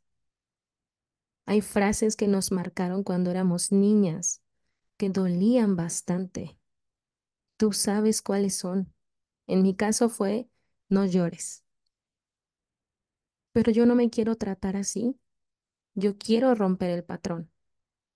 Hay 1.46 1.62
frases 1.62 2.15
que 2.15 2.27
nos 2.27 2.51
marcaron 2.51 3.03
cuando 3.03 3.31
éramos 3.31 3.72
niñas, 3.72 4.41
que 4.98 5.10
dolían 5.10 5.75
bastante. 5.75 6.58
Tú 7.58 7.74
sabes 7.74 8.22
cuáles 8.22 8.55
son. 8.55 8.93
En 9.48 9.63
mi 9.63 9.75
caso 9.75 10.08
fue, 10.08 10.50
no 10.88 11.05
llores 11.05 11.65
pero 13.51 13.72
yo 13.72 13.86
no 13.86 13.96
me 13.96 14.10
quiero 14.10 14.36
tratar 14.36 14.77
así. 14.77 15.20
Yo 15.93 16.17
quiero 16.17 16.55
romper 16.55 16.91
el 16.91 17.03
patrón. 17.03 17.51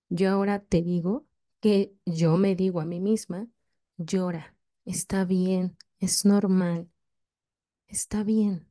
Yo 0.08 0.30
ahora 0.30 0.60
te 0.60 0.82
digo 0.82 1.26
que 1.60 1.94
yo 2.04 2.36
me 2.36 2.54
digo 2.54 2.80
a 2.80 2.84
mí 2.84 3.00
misma, 3.00 3.48
llora, 3.96 4.54
está 4.84 5.24
bien, 5.24 5.76
es 5.98 6.24
normal, 6.24 6.90
está 7.86 8.22
bien. 8.22 8.68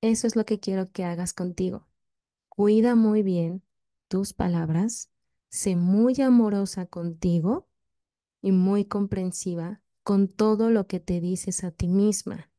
Eso 0.00 0.26
es 0.26 0.36
lo 0.36 0.44
que 0.44 0.60
quiero 0.60 0.90
que 0.92 1.04
hagas 1.04 1.32
contigo. 1.34 1.86
Cuida 2.48 2.94
muy 2.94 3.22
bien 3.22 3.62
tus 4.08 4.32
palabras, 4.32 5.10
sé 5.48 5.76
muy 5.76 6.20
amorosa 6.20 6.86
contigo 6.86 7.68
y 8.40 8.52
muy 8.52 8.84
comprensiva 8.84 9.82
con 10.02 10.28
todo 10.28 10.70
lo 10.70 10.86
que 10.86 11.00
te 11.00 11.20
dices 11.20 11.64
a 11.64 11.70
ti 11.70 11.88
misma, 11.88 12.50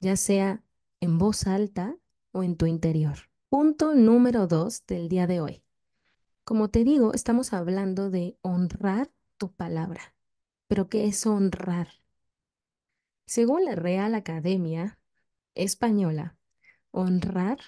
ya 0.00 0.16
sea 0.16 0.62
en 1.00 1.18
voz 1.18 1.46
alta 1.46 1.96
o 2.32 2.42
en 2.42 2.56
tu 2.56 2.66
interior. 2.66 3.30
Punto 3.48 3.94
número 3.94 4.46
dos 4.46 4.86
del 4.86 5.08
día 5.08 5.26
de 5.26 5.40
hoy. 5.40 5.64
Como 6.50 6.68
te 6.68 6.82
digo, 6.82 7.14
estamos 7.14 7.52
hablando 7.52 8.10
de 8.10 8.36
honrar 8.42 9.08
tu 9.36 9.52
palabra. 9.52 10.16
Pero 10.66 10.88
¿qué 10.88 11.06
es 11.06 11.24
honrar? 11.24 12.02
Según 13.24 13.64
la 13.64 13.76
Real 13.76 14.16
Academia 14.16 14.98
Española, 15.54 16.36
honrar 16.90 17.60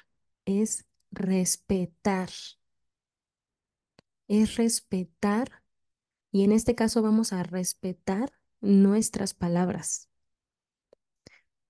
es 0.46 0.84
respetar. 1.12 2.30
Es 4.26 4.56
respetar 4.56 5.62
y 6.32 6.42
en 6.42 6.50
este 6.50 6.74
caso 6.74 7.02
vamos 7.02 7.32
a 7.32 7.44
respetar 7.44 8.32
nuestras 8.60 9.32
palabras. 9.32 10.08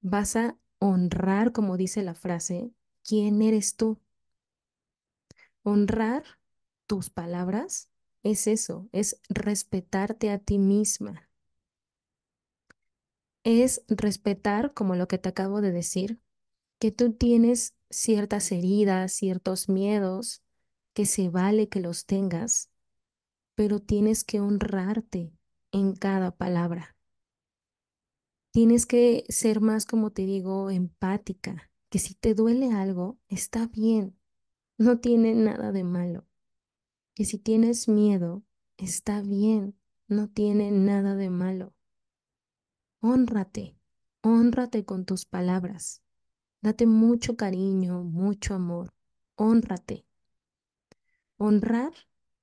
Vas 0.01 0.35
a 0.37 0.57
honrar, 0.79 1.53
como 1.53 1.77
dice 1.77 2.03
la 2.03 2.15
frase, 2.15 2.73
quién 3.03 3.43
eres 3.43 3.77
tú. 3.77 4.01
Honrar 5.63 6.25
tus 6.93 7.09
palabras 7.09 7.89
es 8.23 8.47
eso, 8.47 8.91
es 8.93 9.19
respetarte 9.31 10.31
a 10.31 10.39
ti 10.39 10.59
misma. 10.59 11.31
Es 13.45 13.83
respetar, 13.89 14.75
como 14.75 14.95
lo 14.95 15.09
que 15.09 15.17
te 15.17 15.31
acabo 15.31 15.63
de 15.63 15.73
decir, 15.73 16.21
que 16.79 16.93
tú 16.93 17.15
tienes 17.15 17.75
ciertas 17.89 18.53
heridas, 18.53 19.15
ciertos 19.15 19.71
miedos, 19.71 20.43
que 20.93 21.07
se 21.07 21.31
vale 21.31 21.71
que 21.71 21.81
los 21.81 22.05
tengas, 22.05 22.71
pero 23.55 23.81
tienes 23.81 24.23
que 24.23 24.41
honrarte 24.41 25.33
en 25.71 25.95
cada 25.95 26.31
palabra. 26.37 26.95
Tienes 28.51 28.85
que 28.85 29.25
ser 29.31 29.63
más, 29.63 29.87
como 29.87 30.11
te 30.11 30.27
digo, 30.27 30.71
empática, 30.71 31.71
que 31.89 31.99
si 31.99 32.15
te 32.15 32.35
duele 32.35 32.71
algo, 32.73 33.19
está 33.29 33.67
bien, 33.67 34.19
no 34.79 35.01
tiene 35.01 35.35
nada 35.35 35.73
de 35.73 35.85
malo. 35.85 36.27
Que 37.15 37.25
si 37.25 37.39
tienes 37.39 37.89
miedo, 37.89 38.43
está 38.77 39.21
bien, 39.21 39.77
no 40.09 40.29
tiene 40.29 40.71
nada 40.71 41.15
de 41.15 41.31
malo. 41.31 41.75
Hónrate, 43.01 43.77
hónrate 44.23 44.85
con 44.85 45.05
tus 45.05 45.27
palabras. 45.27 46.03
Date 46.61 46.87
mucho 46.87 47.37
cariño, 47.37 48.05
mucho 48.05 48.55
amor. 48.55 48.95
Hónrate. 49.35 50.07
Honrar 51.37 51.93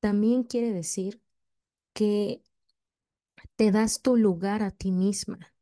también 0.01 0.43
quiere 0.43 0.73
decir 0.73 1.21
que 1.93 2.43
te 3.55 3.71
das 3.71 4.01
tu 4.01 4.17
lugar 4.17 4.61
a 4.61 4.71
ti 4.71 4.91
misma. 4.91 5.53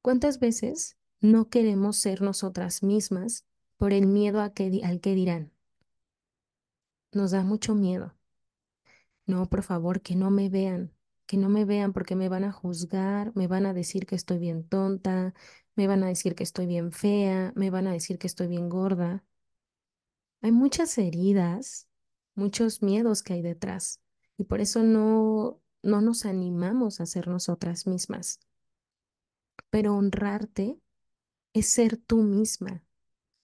¿Cuántas 0.00 0.38
veces 0.38 0.96
no 1.20 1.48
queremos 1.48 1.98
ser 1.98 2.22
nosotras 2.22 2.82
mismas 2.82 3.44
por 3.76 3.92
el 3.92 4.06
miedo 4.06 4.40
a 4.40 4.54
que, 4.54 4.80
al 4.84 5.00
que 5.00 5.14
dirán? 5.14 5.53
Nos 7.14 7.30
da 7.30 7.42
mucho 7.42 7.74
miedo. 7.74 8.14
No, 9.26 9.48
por 9.48 9.62
favor, 9.62 10.02
que 10.02 10.16
no 10.16 10.30
me 10.30 10.48
vean, 10.48 10.92
que 11.26 11.36
no 11.36 11.48
me 11.48 11.64
vean 11.64 11.92
porque 11.92 12.16
me 12.16 12.28
van 12.28 12.44
a 12.44 12.52
juzgar, 12.52 13.32
me 13.34 13.46
van 13.46 13.66
a 13.66 13.72
decir 13.72 14.06
que 14.06 14.14
estoy 14.16 14.38
bien 14.38 14.68
tonta, 14.68 15.34
me 15.76 15.86
van 15.86 16.02
a 16.02 16.08
decir 16.08 16.34
que 16.34 16.42
estoy 16.44 16.66
bien 16.66 16.92
fea, 16.92 17.52
me 17.56 17.70
van 17.70 17.86
a 17.86 17.92
decir 17.92 18.18
que 18.18 18.26
estoy 18.26 18.48
bien 18.48 18.68
gorda. 18.68 19.24
Hay 20.42 20.52
muchas 20.52 20.98
heridas, 20.98 21.88
muchos 22.34 22.82
miedos 22.82 23.22
que 23.22 23.32
hay 23.34 23.42
detrás 23.42 24.00
y 24.36 24.44
por 24.44 24.60
eso 24.60 24.82
no, 24.82 25.60
no 25.82 26.00
nos 26.00 26.26
animamos 26.26 27.00
a 27.00 27.06
ser 27.06 27.28
nosotras 27.28 27.86
mismas. 27.86 28.40
Pero 29.70 29.94
honrarte 29.94 30.78
es 31.54 31.68
ser 31.68 31.96
tú 31.96 32.18
misma, 32.22 32.84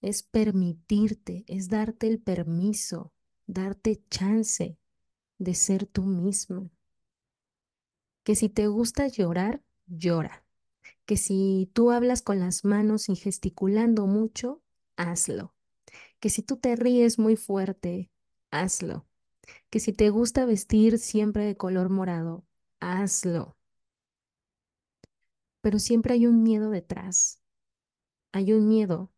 es 0.01 0.23
permitirte, 0.23 1.43
es 1.47 1.69
darte 1.69 2.07
el 2.07 2.21
permiso, 2.21 3.13
darte 3.51 4.01
chance 4.09 4.77
de 5.37 5.55
ser 5.55 5.85
tú 5.85 6.03
misma. 6.03 6.69
Que 8.23 8.35
si 8.35 8.47
te 8.47 8.67
gusta 8.67 9.07
llorar, 9.07 9.61
llora. 9.87 10.45
Que 11.05 11.17
si 11.17 11.69
tú 11.73 11.91
hablas 11.91 12.21
con 12.21 12.39
las 12.39 12.63
manos 12.63 13.09
y 13.09 13.15
gesticulando 13.15 14.07
mucho, 14.07 14.61
hazlo. 14.95 15.53
Que 16.19 16.29
si 16.29 16.43
tú 16.43 16.57
te 16.57 16.75
ríes 16.75 17.19
muy 17.19 17.35
fuerte, 17.35 18.09
hazlo. 18.51 19.05
Que 19.69 19.79
si 19.79 19.91
te 19.91 20.09
gusta 20.11 20.45
vestir 20.45 20.97
siempre 20.97 21.43
de 21.43 21.57
color 21.57 21.89
morado, 21.89 22.45
hazlo. 22.79 23.57
Pero 25.59 25.79
siempre 25.79 26.13
hay 26.13 26.25
un 26.25 26.41
miedo 26.41 26.69
detrás. 26.69 27.41
Hay 28.31 28.53
un 28.53 28.69
miedo. 28.69 29.11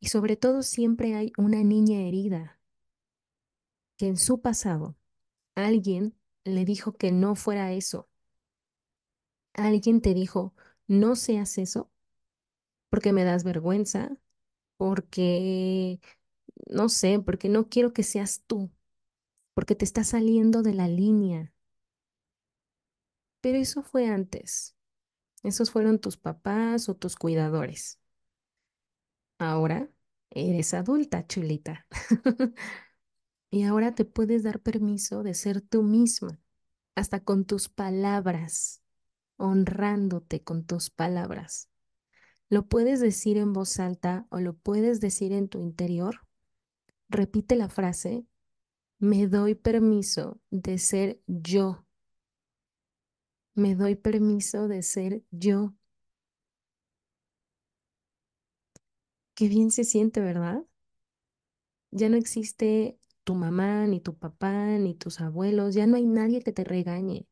Y 0.00 0.08
sobre 0.08 0.36
todo 0.36 0.62
siempre 0.62 1.14
hay 1.14 1.32
una 1.36 1.62
niña 1.62 2.00
herida 2.00 2.59
que 4.00 4.06
en 4.08 4.16
su 4.16 4.40
pasado 4.40 4.96
alguien 5.56 6.16
le 6.44 6.64
dijo 6.66 6.96
que 6.96 7.12
no 7.12 7.36
fuera 7.36 7.72
eso. 7.72 8.08
Alguien 9.54 10.00
te 10.00 10.12
dijo, 10.14 10.54
no 10.88 11.14
seas 11.16 11.56
eso 11.58 11.88
porque 12.90 13.12
me 13.12 13.24
das 13.24 13.44
vergüenza, 13.44 14.16
porque, 14.76 16.00
no 16.70 16.88
sé, 16.88 17.20
porque 17.20 17.48
no 17.48 17.68
quiero 17.68 17.92
que 17.92 18.02
seas 18.04 18.42
tú, 18.46 18.70
porque 19.54 19.74
te 19.76 19.84
estás 19.86 20.08
saliendo 20.10 20.62
de 20.62 20.74
la 20.74 20.88
línea. 20.88 21.52
Pero 23.42 23.58
eso 23.58 23.82
fue 23.82 24.06
antes. 24.08 24.76
Esos 25.44 25.70
fueron 25.72 25.98
tus 26.00 26.16
papás 26.18 26.88
o 26.90 26.96
tus 26.96 27.16
cuidadores. 27.16 28.00
Ahora 29.38 29.88
eres 30.30 30.74
adulta, 30.74 31.26
chulita. 31.26 31.86
y 33.50 33.64
ahora 33.64 33.94
te 33.94 34.04
puedes 34.04 34.42
dar 34.42 34.60
permiso 34.60 35.22
de 35.22 35.34
ser 35.34 35.60
tú 35.60 35.82
misma, 35.82 36.38
hasta 36.94 37.20
con 37.20 37.44
tus 37.44 37.68
palabras, 37.68 38.82
honrándote 39.36 40.42
con 40.42 40.64
tus 40.64 40.90
palabras. 40.90 41.68
Lo 42.48 42.66
puedes 42.68 43.00
decir 43.00 43.36
en 43.36 43.52
voz 43.52 43.78
alta 43.80 44.26
o 44.30 44.40
lo 44.40 44.54
puedes 44.54 45.00
decir 45.00 45.32
en 45.32 45.48
tu 45.48 45.60
interior. 45.60 46.26
Repite 47.08 47.56
la 47.56 47.68
frase, 47.68 48.26
me 48.98 49.26
doy 49.26 49.54
permiso 49.54 50.40
de 50.50 50.78
ser 50.78 51.20
yo. 51.26 51.86
Me 53.54 53.74
doy 53.74 53.94
permiso 53.96 54.68
de 54.68 54.82
ser 54.82 55.22
yo. 55.30 55.74
Qué 59.34 59.48
bien 59.48 59.70
se 59.70 59.84
siente, 59.84 60.20
¿verdad? 60.20 60.62
Ya 61.92 62.08
no 62.08 62.16
existe 62.16 62.98
tu 63.30 63.36
mamá, 63.36 63.86
ni 63.86 64.00
tu 64.00 64.18
papá, 64.18 64.76
ni 64.78 64.92
tus 64.96 65.20
abuelos, 65.20 65.76
ya 65.76 65.86
no 65.86 65.94
hay 65.94 66.04
nadie 66.04 66.42
que 66.42 66.50
te 66.50 66.64
regañe. 66.64 67.28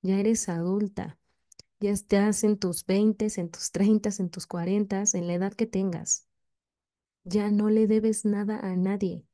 Ya 0.00 0.20
eres 0.20 0.48
adulta. 0.48 1.18
Ya 1.80 1.90
estás 1.90 2.44
en 2.44 2.56
tus 2.56 2.86
20, 2.86 3.26
en 3.36 3.50
tus 3.50 3.72
30, 3.72 4.10
en 4.20 4.30
tus 4.30 4.46
40, 4.46 5.02
en 5.12 5.26
la 5.26 5.34
edad 5.34 5.52
que 5.52 5.66
tengas. 5.66 6.28
Ya 7.24 7.50
no 7.50 7.68
le 7.68 7.88
debes 7.88 8.24
nada 8.24 8.60
a 8.60 8.76
nadie. 8.76 9.26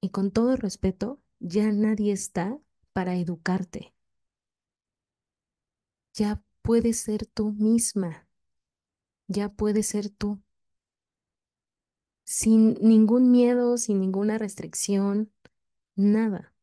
Y 0.00 0.10
con 0.10 0.30
todo 0.30 0.54
respeto, 0.54 1.20
ya 1.40 1.72
nadie 1.72 2.12
está 2.12 2.56
para 2.92 3.16
educarte. 3.16 3.96
Ya 6.14 6.40
puedes 6.62 7.00
ser 7.00 7.26
tú 7.26 7.50
misma. 7.50 8.28
Ya 9.26 9.48
puedes 9.48 9.88
ser 9.88 10.08
tú. 10.08 10.40
Sin 12.26 12.74
ningún 12.82 13.30
miedo, 13.30 13.78
sin 13.78 14.00
ninguna 14.00 14.36
restricción, 14.36 15.32
nada. 15.96 16.54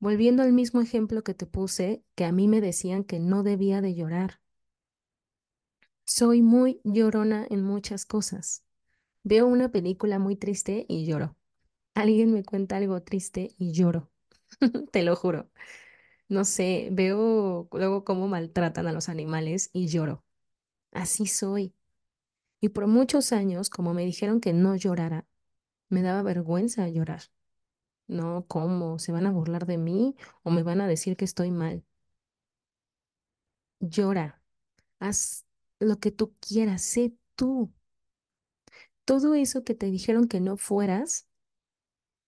Volviendo 0.00 0.42
al 0.42 0.52
mismo 0.52 0.82
ejemplo 0.82 1.24
que 1.24 1.32
te 1.32 1.46
puse, 1.46 2.04
que 2.14 2.26
a 2.26 2.32
mí 2.32 2.46
me 2.46 2.60
decían 2.60 3.04
que 3.04 3.20
no 3.20 3.42
debía 3.42 3.80
de 3.80 3.94
llorar. 3.94 4.38
Soy 6.04 6.42
muy 6.42 6.80
llorona 6.84 7.46
en 7.50 7.62
muchas 7.62 8.06
cosas. 8.06 8.64
Veo 9.24 9.46
una 9.46 9.70
película 9.70 10.18
muy 10.18 10.36
triste 10.36 10.86
y 10.88 11.06
lloro. 11.06 11.36
Alguien 11.94 12.32
me 12.32 12.44
cuenta 12.44 12.76
algo 12.78 13.02
triste 13.02 13.54
y 13.58 13.72
lloro. 13.72 14.10
Te 14.92 15.02
lo 15.02 15.16
juro. 15.16 15.50
No 16.28 16.44
sé, 16.44 16.90
veo 16.92 17.68
luego 17.72 18.04
cómo 18.04 18.28
maltratan 18.28 18.86
a 18.88 18.92
los 18.92 19.08
animales 19.08 19.70
y 19.72 19.88
lloro. 19.88 20.24
Así 20.92 21.26
soy. 21.26 21.74
Y 22.62 22.70
por 22.70 22.86
muchos 22.86 23.32
años, 23.32 23.68
como 23.70 23.92
me 23.94 24.06
dijeron 24.06 24.40
que 24.40 24.54
no 24.54 24.74
llorara, 24.76 25.26
me 25.90 26.02
daba 26.02 26.22
vergüenza 26.22 26.88
llorar. 26.88 27.22
No, 28.08 28.46
¿cómo? 28.48 28.98
¿Se 29.00 29.12
van 29.12 29.26
a 29.26 29.32
burlar 29.32 29.66
de 29.66 29.78
mí 29.78 30.16
o 30.44 30.50
me 30.52 30.62
van 30.64 30.80
a 30.82 30.88
decir 30.88 31.16
que 31.16 31.24
estoy 31.26 31.50
mal? 31.52 31.84
Llora, 33.80 34.40
haz 35.00 35.46
lo 35.80 35.98
que 36.00 36.10
tú 36.12 36.34
quieras, 36.40 36.82
sé 36.82 37.14
tú. 37.36 37.72
Todo 39.04 39.34
eso 39.34 39.62
que 39.64 39.74
te 39.74 39.86
dijeron 39.86 40.26
que 40.28 40.40
no 40.40 40.56
fueras, 40.56 41.26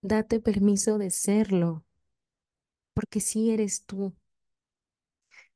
date 0.02 0.38
permiso 0.38 0.98
de 0.98 1.10
serlo, 1.10 1.84
porque 2.94 3.20
sí 3.20 3.50
eres 3.50 3.84
tú. 3.86 4.14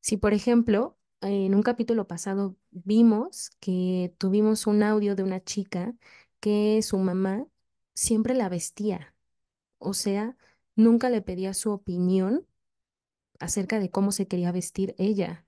Si, 0.01 0.17
por 0.17 0.35
ejemplo, 0.35 0.98
en 1.21 1.55
un 1.55 1.63
capítulo 1.63 2.07
pasado 2.07 2.57
vimos 2.71 3.51
que 3.61 4.15
tuvimos 4.19 4.67
un 4.67 4.83
audio 4.83 5.17
de 5.17 5.23
una 5.23 5.43
chica 5.43 5.95
que 6.41 6.81
su 6.83 6.99
mamá 6.99 7.47
siempre 7.95 8.35
la 8.35 8.49
vestía, 8.49 9.15
o 9.79 9.95
sea, 9.95 10.37
nunca 10.77 11.11
le 11.11 11.23
pedía 11.23 11.55
su 11.55 11.73
opinión 11.73 12.47
acerca 13.41 13.81
de 13.81 13.91
cómo 13.91 14.13
se 14.13 14.29
quería 14.29 14.53
vestir 14.53 14.95
ella. 14.99 15.47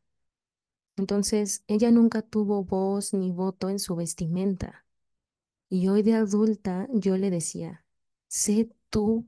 Entonces, 0.97 1.65
ella 1.67 1.91
nunca 1.91 2.23
tuvo 2.23 2.65
voz 2.65 3.15
ni 3.15 3.33
voto 3.33 3.71
en 3.71 3.79
su 3.79 3.97
vestimenta. 3.97 4.87
Y 5.69 5.89
hoy 5.89 6.03
de 6.03 6.15
adulta 6.15 6.89
yo 6.93 7.17
le 7.17 7.31
decía, 7.31 7.85
sé 8.29 8.71
tú 8.91 9.27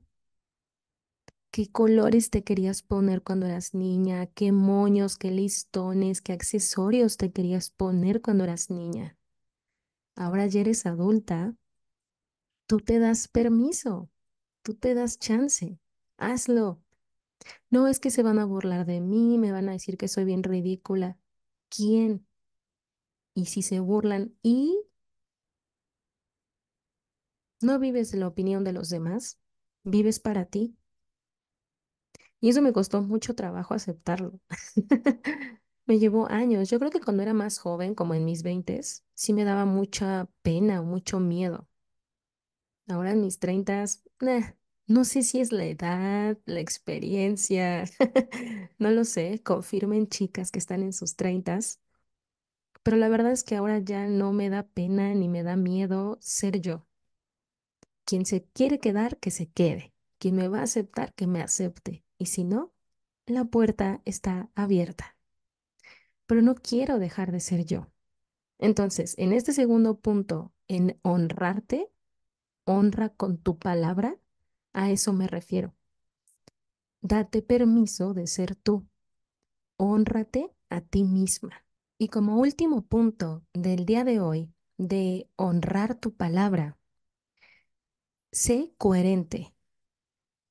qué 1.53 1.71
colores 1.71 2.31
te 2.31 2.43
querías 2.43 2.81
poner 2.81 3.21
cuando 3.21 3.45
eras 3.45 3.75
niña, 3.75 4.25
qué 4.25 4.51
moños, 4.51 5.19
qué 5.19 5.29
listones, 5.29 6.19
qué 6.19 6.33
accesorios 6.33 7.17
te 7.17 7.31
querías 7.31 7.69
poner 7.69 8.23
cuando 8.23 8.43
eras 8.43 8.71
niña. 8.71 9.19
Ahora 10.15 10.47
ya 10.47 10.61
eres 10.61 10.87
adulta, 10.87 11.55
tú 12.65 12.79
te 12.79 12.97
das 12.97 13.27
permiso, 13.27 14.09
tú 14.63 14.73
te 14.73 14.95
das 14.95 15.19
chance, 15.19 15.77
hazlo. 16.17 16.81
No 17.69 17.87
es 17.87 17.99
que 17.99 18.09
se 18.09 18.23
van 18.23 18.39
a 18.39 18.45
burlar 18.45 18.87
de 18.87 18.99
mí, 18.99 19.37
me 19.37 19.51
van 19.51 19.69
a 19.69 19.73
decir 19.73 19.95
que 19.95 20.07
soy 20.07 20.23
bien 20.23 20.41
ridícula. 20.41 21.19
¿Quién? 21.69 22.25
Y 23.35 23.45
si 23.45 23.61
se 23.61 23.79
burlan 23.79 24.33
y 24.41 24.75
no 27.61 27.77
vives 27.77 28.11
la 28.15 28.27
opinión 28.27 28.63
de 28.63 28.73
los 28.73 28.89
demás, 28.89 29.37
vives 29.83 30.19
para 30.19 30.45
ti. 30.45 30.75
Y 32.43 32.49
eso 32.49 32.61
me 32.61 32.73
costó 32.73 33.01
mucho 33.01 33.35
trabajo 33.35 33.73
aceptarlo. 33.73 34.37
Me 35.85 35.97
llevó 35.97 36.29
años. 36.29 36.69
Yo 36.69 36.77
creo 36.77 36.91
que 36.91 36.99
cuando 36.99 37.23
era 37.23 37.33
más 37.33 37.57
joven, 37.57 37.95
como 37.95 38.15
en 38.15 38.25
mis 38.25 38.43
veintes, 38.43 39.05
sí 39.13 39.31
me 39.31 39.45
daba 39.45 39.63
mucha 39.63 40.27
pena, 40.41 40.81
mucho 40.81 41.21
miedo. 41.21 41.69
Ahora 42.89 43.11
en 43.11 43.21
mis 43.21 43.39
treintas, 43.39 44.03
no 44.87 45.05
sé 45.05 45.23
si 45.23 45.39
es 45.39 45.53
la 45.53 45.63
edad, 45.65 46.37
la 46.45 46.59
experiencia, 46.59 47.85
no 48.77 48.91
lo 48.91 49.05
sé, 49.05 49.41
confirmen 49.41 50.09
chicas 50.09 50.51
que 50.51 50.59
están 50.59 50.83
en 50.83 50.91
sus 50.91 51.15
treintas, 51.15 51.79
pero 52.83 52.97
la 52.97 53.07
verdad 53.07 53.31
es 53.31 53.45
que 53.45 53.55
ahora 53.55 53.79
ya 53.79 54.05
no 54.07 54.33
me 54.33 54.49
da 54.49 54.63
pena 54.67 55.13
ni 55.13 55.29
me 55.29 55.43
da 55.43 55.55
miedo 55.55 56.17
ser 56.19 56.59
yo. 56.59 56.85
Quien 58.05 58.25
se 58.25 58.43
quiere 58.43 58.79
quedar, 58.79 59.17
que 59.17 59.31
se 59.31 59.49
quede. 59.49 59.93
Quien 60.19 60.35
me 60.35 60.49
va 60.49 60.59
a 60.59 60.63
aceptar, 60.63 61.13
que 61.13 61.27
me 61.27 61.41
acepte. 61.41 62.03
Y 62.23 62.27
si 62.27 62.45
no, 62.45 62.71
la 63.25 63.43
puerta 63.43 64.01
está 64.05 64.49
abierta. 64.55 65.17
Pero 66.25 66.41
no 66.41 66.55
quiero 66.55 66.97
dejar 66.97 67.33
de 67.33 67.41
ser 67.41 67.65
yo. 67.65 67.91
Entonces, 68.59 69.13
en 69.17 69.33
este 69.33 69.51
segundo 69.51 69.99
punto, 69.99 70.53
en 70.69 70.97
honrarte, 71.01 71.91
honra 72.63 73.09
con 73.09 73.39
tu 73.39 73.59
palabra, 73.59 74.17
a 74.71 74.89
eso 74.89 75.11
me 75.11 75.27
refiero. 75.27 75.75
Date 77.01 77.41
permiso 77.41 78.13
de 78.13 78.25
ser 78.27 78.55
tú. 78.55 78.87
Honrate 79.75 80.49
a 80.69 80.79
ti 80.79 81.03
misma. 81.03 81.65
Y 81.97 82.07
como 82.07 82.39
último 82.39 82.83
punto 82.83 83.43
del 83.51 83.85
día 83.85 84.05
de 84.05 84.21
hoy, 84.21 84.53
de 84.77 85.29
honrar 85.35 85.95
tu 85.95 86.13
palabra, 86.15 86.77
sé 88.31 88.73
coherente. 88.77 89.52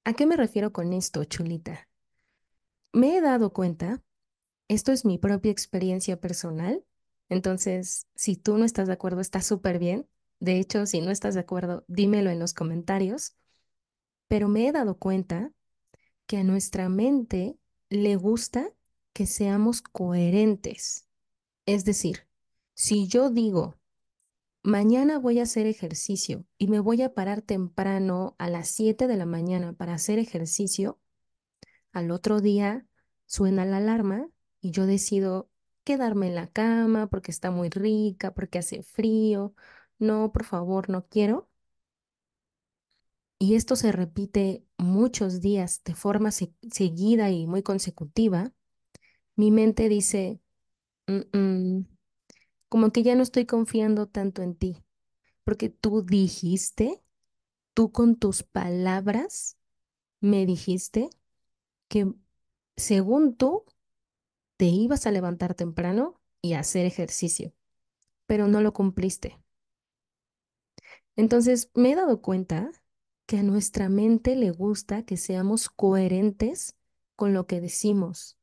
¿A 0.05 0.15
qué 0.15 0.27
me 0.27 0.37
refiero 0.37 0.73
con 0.73 0.93
esto, 0.93 1.25
chulita? 1.25 1.89
Me 2.93 3.17
he 3.17 3.21
dado 3.21 3.53
cuenta, 3.53 4.03
esto 4.69 4.93
es 4.93 5.05
mi 5.05 5.19
propia 5.19 5.53
experiencia 5.53 6.21
personal, 6.21 6.85
entonces 7.29 8.07
si 8.15 8.37
tú 8.37 8.59
no 8.59 8.65
estás 8.65 8.87
de 8.89 8.95
acuerdo 8.95 9.21
está 9.21 9.41
súper 9.41 9.79
bien. 9.79 10.09
De 10.41 10.59
hecho, 10.59 10.87
si 10.87 11.01
no 11.01 11.11
estás 11.11 11.35
de 11.35 11.41
acuerdo, 11.41 11.85
dímelo 11.87 12.31
en 12.31 12.39
los 12.41 12.53
comentarios 12.53 13.37
pero 14.33 14.49
me 14.49 14.67
he 14.67 14.73
dado 14.73 14.97
cuenta 14.97 15.53
que 16.27 16.39
a 16.39 16.43
nuestra 16.43 16.89
mente 16.89 17.59
le 17.91 18.17
gusta 18.17 18.73
que 19.13 19.27
seamos 19.27 19.83
coherentes. 19.83 21.07
Es 21.67 21.85
decir, 21.85 22.27
si 22.73 23.07
yo 23.09 23.29
digo, 23.29 23.77
mañana 24.63 25.19
voy 25.19 25.41
a 25.41 25.45
hacer 25.45 25.67
ejercicio 25.67 26.45
y 26.59 26.69
me 26.69 26.81
voy 26.81 27.03
a 27.03 27.15
parar 27.15 27.43
temprano 27.43 28.37
a 28.39 28.49
las 28.49 28.69
7 28.69 29.07
de 29.07 29.17
la 29.17 29.27
mañana 29.27 29.73
para 29.73 29.95
hacer 29.95 30.19
ejercicio, 30.19 31.01
al 31.93 32.11
otro 32.11 32.41
día 32.41 32.87
suena 33.27 33.65
la 33.65 33.79
alarma 33.79 34.29
y 34.61 34.71
yo 34.73 34.87
decido 34.87 35.51
quedarme 35.85 36.29
en 36.29 36.35
la 36.37 36.49
cama 36.49 37.09
porque 37.09 37.31
está 37.31 37.51
muy 37.51 37.71
rica, 37.71 38.35
porque 38.35 38.59
hace 38.59 38.83
frío. 38.83 39.55
No, 39.99 40.33
por 40.33 40.45
favor, 40.45 40.91
no 40.91 41.07
quiero 41.09 41.51
y 43.43 43.57
esto 43.57 43.75
se 43.75 43.91
repite 43.91 44.65
muchos 44.79 45.41
días 45.41 45.83
de 45.85 45.97
forma 45.97 46.31
seguida 46.31 47.31
y 47.31 47.49
muy 47.49 47.65
consecutiva, 47.65 48.53
mi 49.35 49.51
mente 49.51 49.89
dice, 49.89 50.41
como 52.73 52.91
que 52.91 53.03
ya 53.03 53.15
no 53.15 53.23
estoy 53.23 53.45
confiando 53.45 54.07
tanto 54.09 54.41
en 54.41 54.55
ti, 54.55 54.83
porque 55.45 55.69
tú 55.69 56.01
dijiste, 56.01 57.03
tú 57.75 57.93
con 57.93 58.17
tus 58.17 58.45
palabras 58.45 59.59
me 60.21 60.47
dijiste 60.47 61.11
que 61.89 62.11
según 62.75 63.37
tú 63.37 63.67
te 64.57 64.65
ibas 64.65 65.07
a 65.07 65.11
levantar 65.11 65.53
temprano 65.53 66.19
y 66.41 66.55
a 66.55 66.61
hacer 66.61 66.87
ejercicio, 66.87 67.53
pero 68.25 68.49
no 68.49 68.63
lo 68.63 68.73
cumpliste. 68.73 69.39
Entonces 71.15 71.71
me 71.75 71.93
he 71.93 71.95
dado 71.95 72.23
cuenta 72.23 72.71
que 73.27 73.37
a 73.37 73.43
nuestra 73.43 73.91
mente 73.91 74.35
le 74.35 74.51
gusta 74.51 75.05
que 75.05 75.19
seamos 75.19 75.69
coherentes 75.69 76.75
con 77.17 77.35
lo 77.35 77.47
que 77.47 77.61
decimos, 77.61 78.39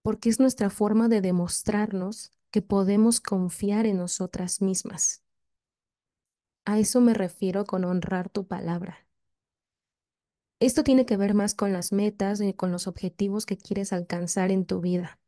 porque 0.00 0.30
es 0.30 0.40
nuestra 0.40 0.70
forma 0.70 1.10
de 1.10 1.20
demostrarnos 1.20 2.32
que 2.50 2.62
podemos 2.62 3.20
confiar 3.20 3.86
en 3.86 3.98
nosotras 3.98 4.60
mismas. 4.60 5.22
A 6.64 6.78
eso 6.78 7.00
me 7.00 7.14
refiero 7.14 7.64
con 7.64 7.84
honrar 7.84 8.28
tu 8.28 8.46
palabra. 8.46 9.06
Esto 10.60 10.84
tiene 10.84 11.06
que 11.06 11.16
ver 11.16 11.34
más 11.34 11.54
con 11.54 11.72
las 11.72 11.90
metas 11.90 12.40
y 12.40 12.52
con 12.52 12.70
los 12.70 12.86
objetivos 12.86 13.46
que 13.46 13.56
quieres 13.56 13.92
alcanzar 13.92 14.50
en 14.50 14.66
tu 14.66 14.80
vida, 14.80 15.18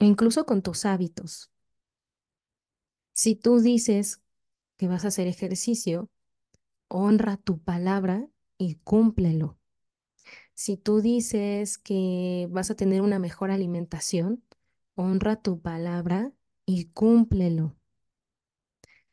e 0.00 0.06
incluso 0.06 0.46
con 0.46 0.62
tus 0.62 0.84
hábitos. 0.84 1.52
Si 3.12 3.36
tú 3.36 3.60
dices 3.60 4.20
que 4.76 4.88
vas 4.88 5.04
a 5.04 5.08
hacer 5.08 5.28
ejercicio, 5.28 6.10
honra 6.88 7.36
tu 7.36 7.58
palabra 7.58 8.26
y 8.58 8.76
cúmplelo. 8.76 9.58
Si 10.54 10.76
tú 10.76 11.00
dices 11.00 11.78
que 11.78 12.48
vas 12.50 12.70
a 12.70 12.74
tener 12.74 13.00
una 13.00 13.18
mejor 13.18 13.50
alimentación, 13.50 14.42
honra 14.96 15.36
tu 15.36 15.60
palabra 15.60 16.32
y 16.70 16.84
cúmplelo. 16.86 17.76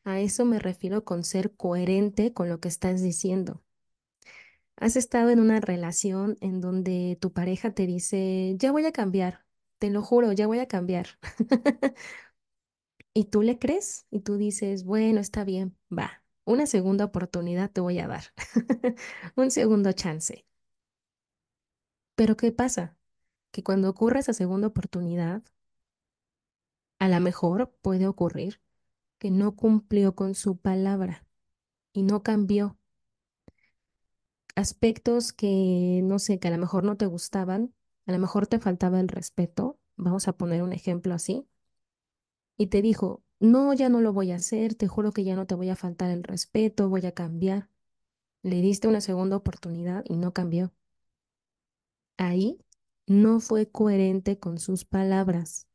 A 0.04 0.20
eso 0.20 0.44
me 0.44 0.60
refiero 0.60 1.04
con 1.04 1.24
ser 1.24 1.56
coherente 1.56 2.32
con 2.32 2.48
lo 2.48 2.60
que 2.60 2.68
estás 2.68 3.02
diciendo. 3.02 3.62
¿Has 4.76 4.94
estado 4.96 5.30
en 5.30 5.40
una 5.40 5.60
relación 5.60 6.36
en 6.40 6.60
donde 6.60 7.18
tu 7.20 7.32
pareja 7.32 7.72
te 7.72 7.86
dice, 7.86 8.54
ya 8.58 8.70
voy 8.70 8.86
a 8.86 8.92
cambiar, 8.92 9.44
te 9.78 9.90
lo 9.90 10.02
juro, 10.02 10.32
ya 10.32 10.46
voy 10.46 10.60
a 10.60 10.68
cambiar? 10.68 11.18
y 13.12 13.24
tú 13.24 13.42
le 13.42 13.58
crees 13.58 14.06
y 14.10 14.20
tú 14.20 14.36
dices, 14.36 14.84
bueno, 14.84 15.20
está 15.20 15.44
bien, 15.44 15.76
va, 15.96 16.22
una 16.44 16.66
segunda 16.66 17.04
oportunidad 17.06 17.70
te 17.72 17.80
voy 17.80 17.98
a 17.98 18.06
dar, 18.06 18.24
un 19.36 19.50
segundo 19.50 19.92
chance. 19.92 20.46
Pero 22.16 22.36
¿qué 22.36 22.52
pasa? 22.52 22.96
Que 23.52 23.62
cuando 23.62 23.90
ocurre 23.90 24.20
esa 24.20 24.32
segunda 24.34 24.68
oportunidad, 24.68 25.42
a 26.98 27.08
lo 27.08 27.20
mejor 27.20 27.72
puede 27.82 28.06
ocurrir 28.06 28.60
que 29.18 29.30
no 29.30 29.56
cumplió 29.56 30.14
con 30.14 30.34
su 30.34 30.56
palabra 30.56 31.26
y 31.92 32.02
no 32.02 32.22
cambió. 32.22 32.76
Aspectos 34.54 35.32
que, 35.32 36.00
no 36.04 36.18
sé, 36.18 36.38
que 36.40 36.48
a 36.48 36.50
lo 36.50 36.58
mejor 36.58 36.84
no 36.84 36.96
te 36.96 37.06
gustaban, 37.06 37.74
a 38.06 38.12
lo 38.12 38.18
mejor 38.18 38.46
te 38.46 38.58
faltaba 38.58 39.00
el 39.00 39.08
respeto, 39.08 39.78
vamos 39.96 40.28
a 40.28 40.36
poner 40.36 40.62
un 40.62 40.72
ejemplo 40.72 41.14
así, 41.14 41.46
y 42.56 42.66
te 42.68 42.82
dijo, 42.82 43.22
no, 43.40 43.72
ya 43.72 43.88
no 43.88 44.00
lo 44.00 44.12
voy 44.12 44.32
a 44.32 44.36
hacer, 44.36 44.74
te 44.74 44.88
juro 44.88 45.12
que 45.12 45.24
ya 45.24 45.36
no 45.36 45.46
te 45.46 45.54
voy 45.54 45.70
a 45.70 45.76
faltar 45.76 46.10
el 46.10 46.24
respeto, 46.24 46.88
voy 46.88 47.06
a 47.06 47.12
cambiar. 47.12 47.68
Le 48.42 48.60
diste 48.60 48.88
una 48.88 49.00
segunda 49.00 49.36
oportunidad 49.36 50.04
y 50.08 50.16
no 50.16 50.32
cambió. 50.32 50.72
Ahí 52.16 52.58
no 53.06 53.40
fue 53.40 53.70
coherente 53.70 54.38
con 54.38 54.58
sus 54.58 54.84
palabras. 54.84 55.67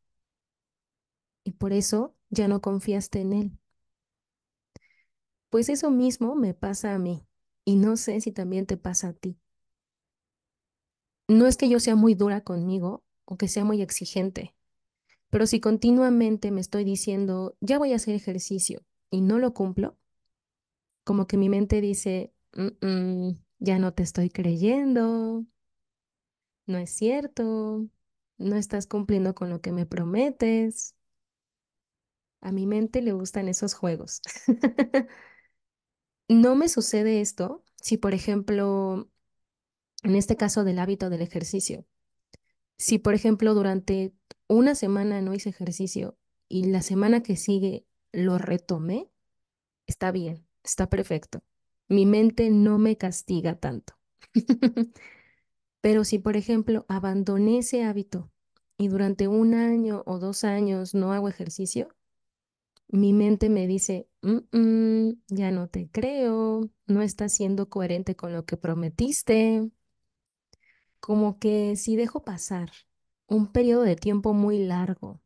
Y 1.45 1.51
por 1.53 1.71
eso 1.73 2.15
ya 2.29 2.47
no 2.49 2.61
confiaste 2.61 3.21
en 3.21 3.33
él. 3.33 3.59
Pues 5.49 5.69
eso 5.69 5.89
mismo 5.89 6.35
me 6.35 6.53
pasa 6.53 6.93
a 6.93 6.99
mí 6.99 7.25
y 7.63 7.77
no 7.77 7.95
sé 7.95 8.19
si 8.19 8.33
también 8.33 8.65
te 8.65 8.75
pasa 8.75 9.07
a 9.09 9.13
ti. 9.13 9.37
No 11.27 11.47
es 11.47 11.57
que 11.57 11.67
yo 11.69 11.79
sea 11.79 11.95
muy 11.95 12.15
dura 12.15 12.41
conmigo 12.41 13.03
o 13.25 13.37
que 13.37 13.47
sea 13.49 13.65
muy 13.65 13.81
exigente, 13.81 14.55
pero 15.31 15.47
si 15.47 15.59
continuamente 15.61 16.51
me 16.51 16.61
estoy 16.61 16.83
diciendo, 16.85 17.57
ya 17.61 17.79
voy 17.79 17.93
a 17.93 17.97
hacer 17.97 18.15
ejercicio 18.15 18.83
y 19.11 19.21
no 19.21 19.39
lo 19.39 19.53
cumplo, 19.53 19.97
como 21.03 21.27
que 21.27 21.37
mi 21.37 21.49
mente 21.49 21.81
dice, 21.81 22.33
ya 23.59 23.79
no 23.79 23.93
te 23.93 24.03
estoy 24.03 24.29
creyendo, 24.29 25.45
no 26.65 26.77
es 26.77 26.89
cierto, 26.91 27.87
no 28.37 28.55
estás 28.55 28.87
cumpliendo 28.87 29.35
con 29.35 29.49
lo 29.49 29.61
que 29.61 29.71
me 29.71 29.85
prometes. 29.85 30.95
A 32.43 32.51
mi 32.51 32.67
mente 32.67 33.01
le 33.01 33.13
gustan 33.13 33.47
esos 33.47 33.73
juegos. 33.73 34.21
No 36.29 36.55
me 36.55 36.69
sucede 36.69 37.21
esto 37.21 37.63
si, 37.81 37.97
por 37.97 38.13
ejemplo, 38.13 39.09
en 40.03 40.15
este 40.15 40.37
caso 40.37 40.63
del 40.63 40.79
hábito 40.79 41.09
del 41.09 41.21
ejercicio, 41.21 41.85
si, 42.77 42.97
por 42.97 43.13
ejemplo, 43.13 43.53
durante 43.53 44.13
una 44.47 44.73
semana 44.73 45.21
no 45.21 45.33
hice 45.33 45.49
ejercicio 45.49 46.17
y 46.47 46.65
la 46.65 46.81
semana 46.81 47.23
que 47.23 47.35
sigue 47.35 47.85
lo 48.11 48.37
retomé, 48.37 49.09
está 49.85 50.11
bien, 50.11 50.45
está 50.63 50.89
perfecto. 50.89 51.43
Mi 51.87 52.05
mente 52.05 52.49
no 52.49 52.77
me 52.77 52.97
castiga 52.97 53.55
tanto. 53.59 53.95
Pero 55.81 56.03
si, 56.05 56.19
por 56.19 56.37
ejemplo, 56.37 56.85
abandoné 56.87 57.59
ese 57.59 57.83
hábito 57.83 58.31
y 58.77 58.87
durante 58.87 59.27
un 59.27 59.53
año 59.53 60.03
o 60.05 60.19
dos 60.19 60.43
años 60.45 60.95
no 60.95 61.13
hago 61.13 61.29
ejercicio, 61.29 61.89
mi 62.93 63.13
mente 63.13 63.49
me 63.49 63.67
dice, 63.67 64.07
"Mm, 64.21 64.39
mm, 64.57 65.13
ya 65.29 65.51
no 65.51 65.67
te 65.69 65.89
creo, 65.91 66.69
no 66.87 67.01
estás 67.01 67.33
siendo 67.33 67.69
coherente 67.69 68.15
con 68.15 68.33
lo 68.33 68.45
que 68.45 68.57
prometiste. 68.57 69.69
Como 70.99 71.37
que 71.39 71.75
si 71.75 71.95
dejo 71.95 72.23
pasar 72.23 72.71
un 73.27 73.51
periodo 73.51 73.83
de 73.83 73.95
tiempo 73.95 74.33
muy 74.33 74.57
largo 74.65 75.21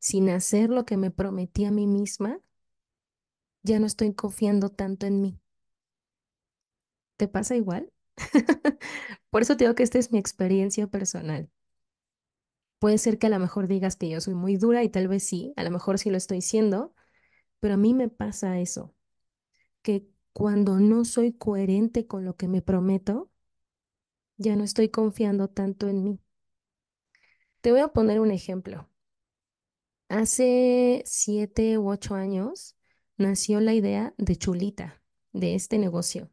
sin 0.00 0.30
hacer 0.30 0.70
lo 0.70 0.86
que 0.86 0.96
me 0.98 1.10
prometí 1.12 1.64
a 1.66 1.72
mí 1.72 1.86
misma, 1.86 2.40
ya 3.62 3.78
no 3.78 3.86
estoy 3.86 4.12
confiando 4.14 4.68
tanto 4.68 5.06
en 5.06 5.20
mí. 5.20 5.38
¿Te 7.16 7.28
pasa 7.28 7.56
igual? 7.56 7.92
Por 9.30 9.42
eso 9.42 9.56
te 9.56 9.64
digo 9.64 9.74
que 9.74 9.82
esta 9.82 9.98
es 9.98 10.12
mi 10.12 10.18
experiencia 10.18 10.86
personal. 10.86 11.50
Puede 12.78 12.98
ser 12.98 13.18
que 13.18 13.26
a 13.26 13.30
lo 13.30 13.38
mejor 13.38 13.66
digas 13.68 13.96
que 13.96 14.08
yo 14.08 14.20
soy 14.20 14.34
muy 14.34 14.56
dura 14.56 14.84
y 14.84 14.88
tal 14.88 15.08
vez 15.08 15.24
sí, 15.24 15.52
a 15.56 15.64
lo 15.64 15.70
mejor 15.70 15.98
sí 15.98 16.10
lo 16.10 16.16
estoy 16.16 16.42
siendo, 16.42 16.94
pero 17.60 17.74
a 17.74 17.76
mí 17.78 17.94
me 17.94 18.08
pasa 18.08 18.60
eso, 18.60 18.94
que 19.82 20.06
cuando 20.32 20.80
no 20.80 21.04
soy 21.04 21.32
coherente 21.32 22.06
con 22.06 22.24
lo 22.24 22.36
que 22.36 22.48
me 22.48 22.62
prometo, 22.62 23.30
ya 24.38 24.56
no 24.56 24.64
estoy 24.64 24.88
confiando 24.88 25.48
tanto 25.48 25.88
en 25.88 26.02
mí. 26.02 26.20
Te 27.60 27.70
voy 27.70 27.80
a 27.80 27.88
poner 27.88 28.18
un 28.20 28.32
ejemplo. 28.32 28.88
Hace 30.08 31.02
siete 31.06 31.78
u 31.78 31.88
ocho 31.90 32.14
años 32.14 32.76
nació 33.16 33.60
la 33.60 33.74
idea 33.74 34.14
de 34.18 34.36
Chulita, 34.36 35.02
de 35.32 35.54
este 35.54 35.78
negocio. 35.78 36.30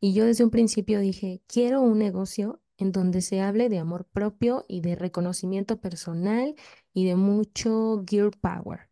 Y 0.00 0.14
yo 0.14 0.26
desde 0.26 0.44
un 0.44 0.50
principio 0.50 1.00
dije, 1.00 1.42
quiero 1.46 1.82
un 1.82 1.98
negocio 1.98 2.60
en 2.78 2.92
donde 2.92 3.20
se 3.22 3.40
hable 3.40 3.68
de 3.68 3.78
amor 3.78 4.06
propio 4.06 4.64
y 4.68 4.80
de 4.80 4.94
reconocimiento 4.96 5.80
personal 5.80 6.54
y 6.94 7.06
de 7.06 7.16
mucho 7.16 8.04
gear 8.06 8.30
power. 8.40 8.88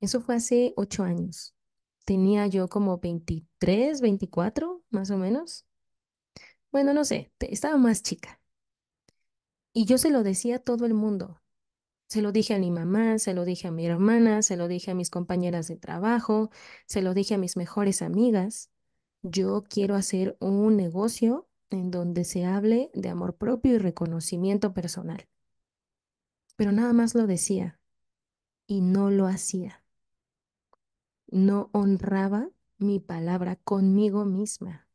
Eso 0.00 0.20
fue 0.20 0.36
hace 0.36 0.72
ocho 0.76 1.02
años. 1.02 1.54
Tenía 2.04 2.46
yo 2.46 2.68
como 2.68 2.98
23, 2.98 4.00
24, 4.00 4.82
más 4.90 5.10
o 5.10 5.18
menos. 5.18 5.66
Bueno, 6.70 6.94
no 6.94 7.04
sé, 7.04 7.32
estaba 7.40 7.76
más 7.76 8.02
chica. 8.02 8.40
Y 9.72 9.84
yo 9.84 9.98
se 9.98 10.10
lo 10.10 10.22
decía 10.22 10.56
a 10.56 10.58
todo 10.60 10.86
el 10.86 10.94
mundo. 10.94 11.40
Se 12.08 12.22
lo 12.22 12.32
dije 12.32 12.54
a 12.54 12.58
mi 12.58 12.70
mamá, 12.70 13.18
se 13.18 13.34
lo 13.34 13.44
dije 13.44 13.68
a 13.68 13.70
mi 13.70 13.86
hermana, 13.86 14.42
se 14.42 14.56
lo 14.56 14.68
dije 14.68 14.92
a 14.92 14.94
mis 14.94 15.10
compañeras 15.10 15.68
de 15.68 15.76
trabajo, 15.76 16.50
se 16.86 17.02
lo 17.02 17.12
dije 17.12 17.34
a 17.34 17.38
mis 17.38 17.56
mejores 17.56 18.02
amigas. 18.02 18.70
Yo 19.22 19.64
quiero 19.68 19.94
hacer 19.94 20.36
un 20.40 20.76
negocio 20.76 21.47
en 21.70 21.90
donde 21.90 22.24
se 22.24 22.44
hable 22.44 22.90
de 22.94 23.08
amor 23.08 23.36
propio 23.36 23.74
y 23.74 23.78
reconocimiento 23.78 24.74
personal. 24.74 25.28
Pero 26.56 26.72
nada 26.72 26.92
más 26.92 27.14
lo 27.14 27.26
decía 27.26 27.78
y 28.66 28.80
no 28.80 29.10
lo 29.10 29.26
hacía. 29.26 29.84
No 31.28 31.70
honraba 31.72 32.50
mi 32.78 33.00
palabra 33.00 33.56
conmigo 33.56 34.24
misma. 34.24 34.88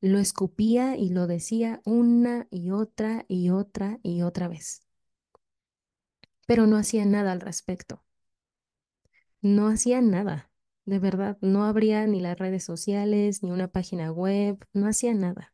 Lo 0.00 0.18
escupía 0.18 0.96
y 0.96 1.10
lo 1.10 1.26
decía 1.26 1.80
una 1.84 2.46
y 2.50 2.70
otra 2.70 3.24
y 3.28 3.50
otra 3.50 3.98
y 4.02 4.22
otra 4.22 4.48
vez. 4.48 4.82
Pero 6.46 6.66
no 6.66 6.76
hacía 6.76 7.04
nada 7.04 7.32
al 7.32 7.40
respecto. 7.40 8.02
No 9.40 9.68
hacía 9.68 10.00
nada. 10.02 10.50
De 10.86 11.00
verdad, 11.00 11.36
no 11.40 11.64
abría 11.64 12.06
ni 12.06 12.20
las 12.20 12.38
redes 12.38 12.64
sociales, 12.64 13.42
ni 13.42 13.50
una 13.50 13.68
página 13.68 14.12
web, 14.12 14.64
no 14.72 14.86
hacía 14.86 15.12
nada. 15.14 15.52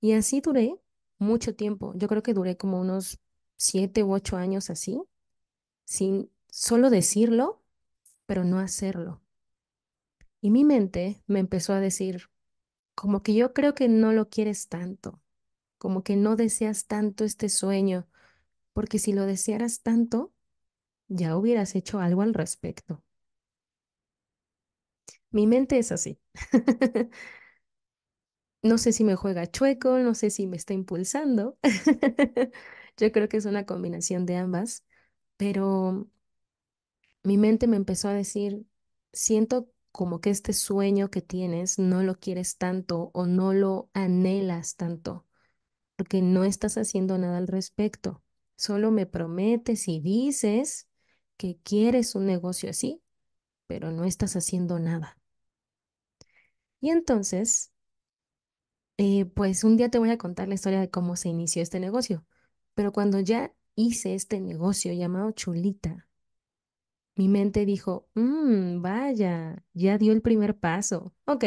Y 0.00 0.12
así 0.12 0.40
duré 0.40 0.76
mucho 1.18 1.54
tiempo. 1.56 1.92
Yo 1.96 2.08
creo 2.08 2.22
que 2.22 2.32
duré 2.32 2.56
como 2.56 2.80
unos 2.80 3.20
siete 3.56 4.04
u 4.04 4.12
ocho 4.12 4.36
años 4.36 4.70
así, 4.70 5.02
sin 5.84 6.30
solo 6.48 6.88
decirlo, 6.88 7.62
pero 8.26 8.44
no 8.44 8.60
hacerlo. 8.60 9.20
Y 10.40 10.50
mi 10.50 10.64
mente 10.64 11.22
me 11.26 11.40
empezó 11.40 11.72
a 11.72 11.80
decir, 11.80 12.30
como 12.94 13.22
que 13.22 13.34
yo 13.34 13.52
creo 13.52 13.74
que 13.74 13.88
no 13.88 14.12
lo 14.12 14.28
quieres 14.28 14.68
tanto, 14.68 15.20
como 15.78 16.02
que 16.04 16.16
no 16.16 16.36
deseas 16.36 16.86
tanto 16.86 17.24
este 17.24 17.48
sueño, 17.48 18.06
porque 18.72 18.98
si 18.98 19.12
lo 19.12 19.26
desearas 19.26 19.82
tanto, 19.82 20.32
ya 21.08 21.36
hubieras 21.36 21.74
hecho 21.74 22.00
algo 22.00 22.22
al 22.22 22.34
respecto. 22.34 23.02
Mi 25.32 25.46
mente 25.46 25.78
es 25.78 25.92
así. 25.92 26.18
No 28.62 28.78
sé 28.78 28.92
si 28.92 29.02
me 29.04 29.16
juega 29.16 29.50
chueco, 29.50 29.98
no 29.98 30.14
sé 30.14 30.30
si 30.30 30.46
me 30.46 30.56
está 30.56 30.72
impulsando. 30.74 31.58
Yo 32.96 33.10
creo 33.12 33.28
que 33.28 33.36
es 33.38 33.44
una 33.46 33.66
combinación 33.66 34.24
de 34.26 34.36
ambas, 34.36 34.84
pero 35.36 36.08
mi 37.24 37.38
mente 37.38 37.66
me 37.66 37.76
empezó 37.76 38.08
a 38.08 38.14
decir, 38.14 38.64
siento 39.12 39.68
como 39.92 40.20
que 40.20 40.30
este 40.30 40.52
sueño 40.52 41.10
que 41.10 41.22
tienes 41.22 41.78
no 41.78 42.02
lo 42.02 42.18
quieres 42.18 42.56
tanto 42.58 43.10
o 43.14 43.26
no 43.26 43.52
lo 43.52 43.90
anhelas 43.94 44.76
tanto, 44.76 45.26
porque 45.96 46.22
no 46.22 46.44
estás 46.44 46.78
haciendo 46.78 47.18
nada 47.18 47.38
al 47.38 47.48
respecto. 47.48 48.22
Solo 48.56 48.90
me 48.90 49.06
prometes 49.06 49.88
y 49.88 50.00
dices 50.00 50.88
que 51.36 51.58
quieres 51.64 52.14
un 52.14 52.26
negocio 52.26 52.70
así, 52.70 53.02
pero 53.68 53.92
no 53.92 54.04
estás 54.04 54.36
haciendo 54.36 54.78
nada. 54.80 55.18
Y 56.82 56.90
entonces 56.90 57.72
Eh, 58.98 59.24
pues 59.26 59.64
un 59.64 59.76
día 59.76 59.90
te 59.90 59.98
voy 59.98 60.10
a 60.10 60.18
contar 60.18 60.48
la 60.48 60.54
historia 60.54 60.80
de 60.80 60.90
cómo 60.90 61.16
se 61.16 61.28
inició 61.28 61.62
este 61.62 61.80
negocio, 61.80 62.24
pero 62.74 62.92
cuando 62.92 63.20
ya 63.20 63.52
hice 63.74 64.14
este 64.14 64.40
negocio 64.40 64.92
llamado 64.92 65.32
Chulita, 65.32 66.08
mi 67.16 67.28
mente 67.28 67.64
dijo, 67.66 68.08
"Mm, 68.14 68.80
vaya, 68.82 69.64
ya 69.74 69.98
dio 69.98 70.12
el 70.12 70.22
primer 70.22 70.58
paso, 70.58 71.14
ok, 71.26 71.44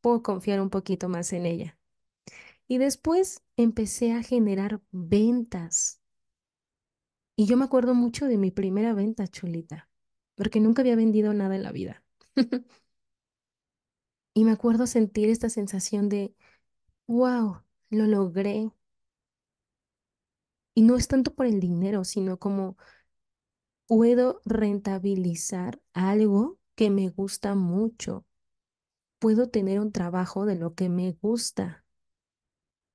puedo 0.00 0.22
confiar 0.22 0.60
un 0.60 0.70
poquito 0.70 1.08
más 1.08 1.32
en 1.32 1.46
ella. 1.46 1.78
Y 2.68 2.78
después 2.78 3.42
empecé 3.56 4.12
a 4.14 4.22
generar 4.24 4.82
ventas. 4.92 6.00
Y 7.36 7.46
yo 7.46 7.56
me 7.56 7.64
acuerdo 7.64 7.94
mucho 7.94 8.26
de 8.26 8.36
mi 8.38 8.50
primera 8.50 8.92
venta, 8.94 9.26
Chulita, 9.28 9.88
porque 10.34 10.60
nunca 10.60 10.82
había 10.82 10.96
vendido 10.96 11.32
nada 11.34 11.56
en 11.56 11.62
la 11.62 11.72
vida. 11.72 12.02
Y 14.38 14.44
me 14.44 14.52
acuerdo 14.52 14.86
sentir 14.86 15.30
esta 15.30 15.48
sensación 15.48 16.08
de, 16.08 16.32
wow, 17.08 17.60
lo 17.90 18.06
logré. 18.06 18.70
Y 20.74 20.82
no 20.82 20.94
es 20.94 21.08
tanto 21.08 21.34
por 21.34 21.46
el 21.46 21.58
dinero, 21.58 22.04
sino 22.04 22.38
como 22.38 22.76
puedo 23.88 24.40
rentabilizar 24.44 25.80
algo 25.92 26.56
que 26.76 26.88
me 26.88 27.08
gusta 27.08 27.56
mucho. 27.56 28.24
Puedo 29.18 29.48
tener 29.48 29.80
un 29.80 29.90
trabajo 29.90 30.46
de 30.46 30.54
lo 30.54 30.72
que 30.72 30.88
me 30.88 31.10
gusta. 31.20 31.84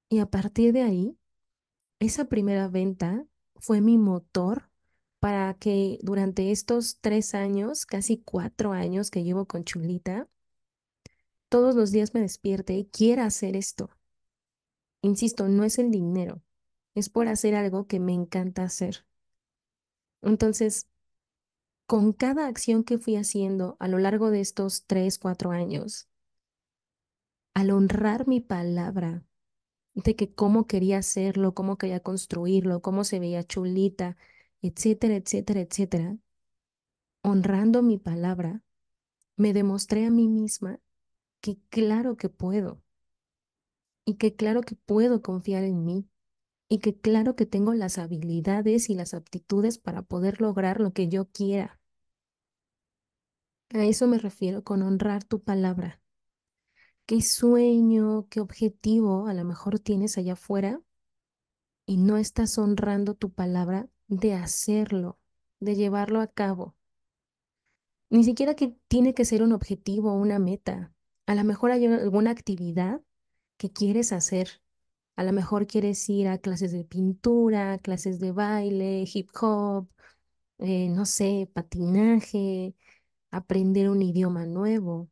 Y 0.08 0.19
a 0.19 0.27
partir 0.27 0.71
de 0.71 0.84
ahí, 0.84 1.17
esa 1.99 2.23
primera 2.29 2.69
venta 2.69 3.25
fue 3.58 3.82
mi 3.82 3.97
motor 3.97 4.69
para 5.19 5.56
que 5.56 5.99
durante 6.03 6.51
estos 6.51 7.01
tres 7.01 7.36
años, 7.36 7.86
casi 7.86 8.21
cuatro 8.21 8.71
años 8.71 9.12
que 9.12 9.25
llevo 9.25 9.45
con 9.45 9.65
Chulita, 9.65 10.29
todos 11.54 11.76
los 11.76 11.92
días 11.92 12.16
me 12.16 12.22
despierte 12.22 12.74
y 12.74 12.86
quiera 12.86 13.26
hacer 13.26 13.56
esto. 13.56 13.92
Insisto, 15.04 15.50
no 15.50 15.63
es 15.63 15.78
el 15.78 15.92
dinero, 15.92 16.42
es 16.96 17.10
por 17.10 17.28
hacer 17.28 17.54
algo 17.54 17.86
que 17.86 18.00
me 18.00 18.12
encanta 18.12 18.63
hacer. 18.63 19.06
Entonces, 20.24 20.88
con 21.86 22.12
cada 22.12 22.48
acción 22.48 22.84
que 22.84 22.98
fui 22.98 23.18
haciendo 23.18 23.78
a 23.78 23.88
lo 23.88 24.00
largo 24.00 24.32
de 24.32 24.42
estos 24.42 24.86
tres, 24.88 25.20
cuatro 25.20 25.52
años, 25.52 26.10
al 27.54 27.70
honrar 27.70 28.28
mi 28.28 28.42
palabra 28.42 29.24
de 29.94 30.16
que 30.16 30.34
cómo 30.34 30.66
quería 30.66 30.98
hacerlo, 30.98 31.54
cómo 31.54 31.78
quería 31.78 32.00
construirlo, 32.00 32.82
cómo 32.82 33.04
se 33.04 33.20
veía 33.20 33.44
chulita, 33.44 34.18
etcétera, 34.63 35.18
etcétera, 35.18 35.60
etcétera, 35.60 36.18
honrando 37.22 37.84
mi 37.84 38.00
palabra, 38.00 38.63
me 39.36 39.54
demostré 39.54 40.08
a 40.08 40.10
mí 40.10 40.28
misma 40.28 40.80
que 41.43 41.60
claro 41.69 42.17
que 42.17 42.29
puedo. 42.29 42.82
y 44.06 44.15
que 44.15 44.36
claro 44.36 44.62
que 44.62 44.75
puedo 44.75 45.21
confiar 45.21 45.63
en 45.63 45.84
mí 45.86 46.08
y 46.69 46.79
que 46.79 46.95
claro 46.99 47.36
que 47.36 47.45
tengo 47.45 47.73
las 47.75 47.97
habilidades 47.99 48.89
y 48.89 48.95
las 48.95 49.13
aptitudes 49.13 49.77
para 49.79 50.01
poder 50.03 50.41
lograr 50.41 50.79
lo 50.82 50.93
que 50.93 51.10
yo 51.10 51.25
quiera. 51.32 51.79
A 53.73 53.84
eso 53.84 54.08
me 54.08 54.19
refiero 54.19 54.63
con 54.63 54.82
honrar 54.84 55.25
tu 55.25 55.41
palabra. 55.43 56.01
¿Qué 57.06 57.21
sueño, 57.21 58.27
qué 58.29 58.39
objetivo 58.41 59.27
a 59.27 59.34
lo 59.34 59.43
mejor 59.45 59.79
tienes 59.79 60.17
allá 60.17 60.34
afuera 60.34 60.82
y 61.86 61.95
no 61.97 62.17
estás 62.17 62.58
honrando 62.58 63.15
tu 63.15 63.32
palabra 63.32 63.88
de 64.08 64.34
hacerlo, 64.34 65.17
de 65.62 65.75
llevarlo 65.75 66.19
a 66.21 66.27
cabo? 66.27 66.75
Ni 68.10 68.23
siquiera 68.23 68.56
que 68.56 68.75
tiene 68.88 69.13
que 69.13 69.25
ser 69.25 69.43
un 69.43 69.51
objetivo 69.51 70.13
o 70.13 70.15
una 70.15 70.39
meta. 70.39 70.92
A 71.25 71.36
lo 71.36 71.43
mejor 71.43 71.71
hay 71.71 71.86
alguna 71.86 72.31
actividad 72.31 73.01
que 73.57 73.71
quieres 73.71 74.12
hacer. 74.13 74.62
A 75.15 75.23
lo 75.23 75.33
mejor 75.33 75.67
quieres 75.67 76.09
ir 76.09 76.27
a 76.27 76.39
clases 76.39 76.71
de 76.73 76.86
pintura, 76.86 77.79
clases 77.79 78.19
de 78.19 78.31
baile, 78.31 79.05
hip 79.13 79.29
hop, 79.41 79.89
eh, 80.59 80.89
no 80.89 81.05
sé, 81.05 81.49
patinaje, 81.53 82.75
aprender 83.31 83.89
un 83.89 84.01
idioma 84.01 84.45
nuevo. 84.45 85.09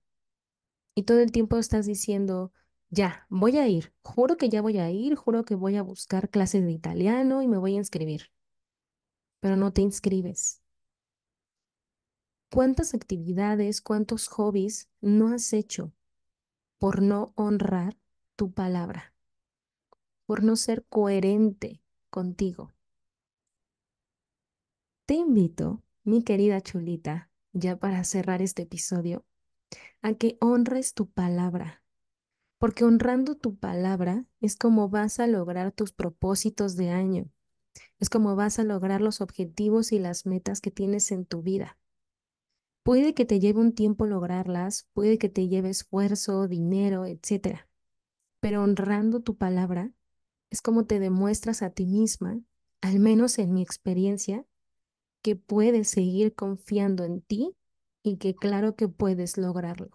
Y 0.96 1.04
todo 1.04 1.20
el 1.22 1.32
tiempo 1.32 1.58
estás 1.58 1.86
diciendo, 1.86 2.52
ya, 2.90 3.26
voy 3.30 3.58
a 3.58 3.68
ir, 3.68 3.94
juro 4.04 4.38
que 4.38 4.50
ya 4.50 4.62
voy 4.62 4.78
a 4.80 4.92
ir, 4.92 5.16
juro 5.16 5.46
que 5.46 5.56
voy 5.56 5.78
a 5.78 5.84
buscar 5.84 6.30
clases 6.30 6.64
de 6.66 6.72
italiano 6.72 7.42
y 7.42 7.48
me 7.48 7.58
voy 7.58 7.76
a 7.76 7.78
inscribir. 7.78 8.32
Pero 9.40 9.56
no 9.58 9.74
te 9.74 9.82
inscribes. 9.82 10.62
¿Cuántas 12.52 12.94
actividades, 12.94 13.82
cuántos 13.82 14.28
hobbies 14.28 14.90
no 15.02 15.30
has 15.30 15.54
hecho 15.54 15.94
por 16.82 17.04
no 17.04 17.32
honrar 17.36 17.96
tu 18.36 18.54
palabra, 18.54 19.14
por 20.26 20.44
no 20.44 20.56
ser 20.56 20.84
coherente 20.90 21.84
contigo? 22.10 22.74
Te 25.06 25.14
invito, 25.14 25.84
mi 26.04 26.24
querida 26.24 26.60
chulita, 26.60 27.30
ya 27.54 27.78
para 27.78 28.04
cerrar 28.04 28.42
este 28.42 28.64
episodio, 28.64 29.24
a 30.02 30.16
que 30.16 30.40
honres 30.42 30.96
tu 30.96 31.08
palabra, 31.08 31.84
porque 32.58 32.84
honrando 32.84 33.36
tu 33.36 33.58
palabra 33.58 34.26
es 34.40 34.56
como 34.56 34.90
vas 34.90 35.20
a 35.20 35.28
lograr 35.28 35.72
tus 35.72 35.92
propósitos 35.92 36.76
de 36.78 36.90
año, 36.90 37.30
es 38.00 38.10
como 38.10 38.36
vas 38.36 38.58
a 38.58 38.64
lograr 38.64 39.02
los 39.02 39.22
objetivos 39.22 39.92
y 39.92 40.00
las 40.00 40.26
metas 40.26 40.62
que 40.62 40.72
tienes 40.72 41.12
en 41.12 41.28
tu 41.28 41.44
vida. 41.44 41.78
Puede 42.84 43.14
que 43.14 43.26
te 43.26 43.40
lleve 43.40 43.60
un 43.60 43.74
tiempo 43.74 44.06
lograrlas, 44.06 44.88
puede 44.94 45.18
que 45.18 45.30
te 45.30 45.48
lleve 45.48 45.70
esfuerzo, 45.70 46.48
dinero, 46.48 47.06
etc. 47.06 47.68
Pero 48.40 48.64
honrando 48.64 49.22
tu 49.22 49.38
palabra 49.38 49.92
es 50.52 50.62
como 50.62 50.86
te 50.86 51.00
demuestras 51.00 51.62
a 51.64 51.72
ti 51.72 51.86
misma, 51.88 52.42
al 52.82 53.00
menos 53.00 53.40
en 53.40 53.54
mi 53.54 53.62
experiencia, 53.64 54.46
que 55.24 55.36
puedes 55.38 55.90
seguir 55.90 56.36
confiando 56.36 57.06
en 57.06 57.22
ti 57.22 57.56
y 58.04 58.18
que 58.18 58.36
claro 58.36 58.76
que 58.76 58.88
puedes 58.90 59.38
lograrlo. 59.38 59.92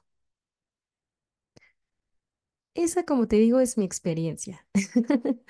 Esa, 2.75 3.05
como 3.05 3.27
te 3.27 3.37
digo, 3.37 3.59
es 3.61 3.77
mi 3.79 3.85
experiencia. 3.85 4.67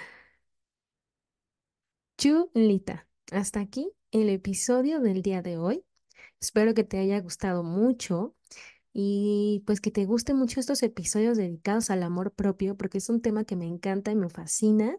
Chulita, 2.18 3.09
hasta 3.33 3.61
aquí 3.61 3.90
el 4.11 4.29
episodio 4.29 5.01
del 5.01 5.22
día 5.22 5.40
de 5.40 5.57
hoy. 5.57 5.86
Espero 6.47 6.75
que 6.75 6.85
te 6.85 6.99
haya 6.99 7.21
gustado 7.21 7.65
mucho 7.65 8.37
y 8.93 9.65
pues 9.67 9.81
que 9.81 9.91
te 9.91 10.05
gusten 10.05 10.37
mucho 10.37 10.61
estos 10.61 10.81
episodios 10.85 11.37
dedicados 11.37 11.91
al 11.91 12.05
amor 12.05 12.31
propio 12.35 12.77
porque 12.77 12.99
es 12.99 13.09
un 13.09 13.21
tema 13.21 13.43
que 13.43 13.57
me 13.57 13.67
encanta 13.67 14.13
y 14.13 14.15
me 14.15 14.29
fascina. 14.29 14.97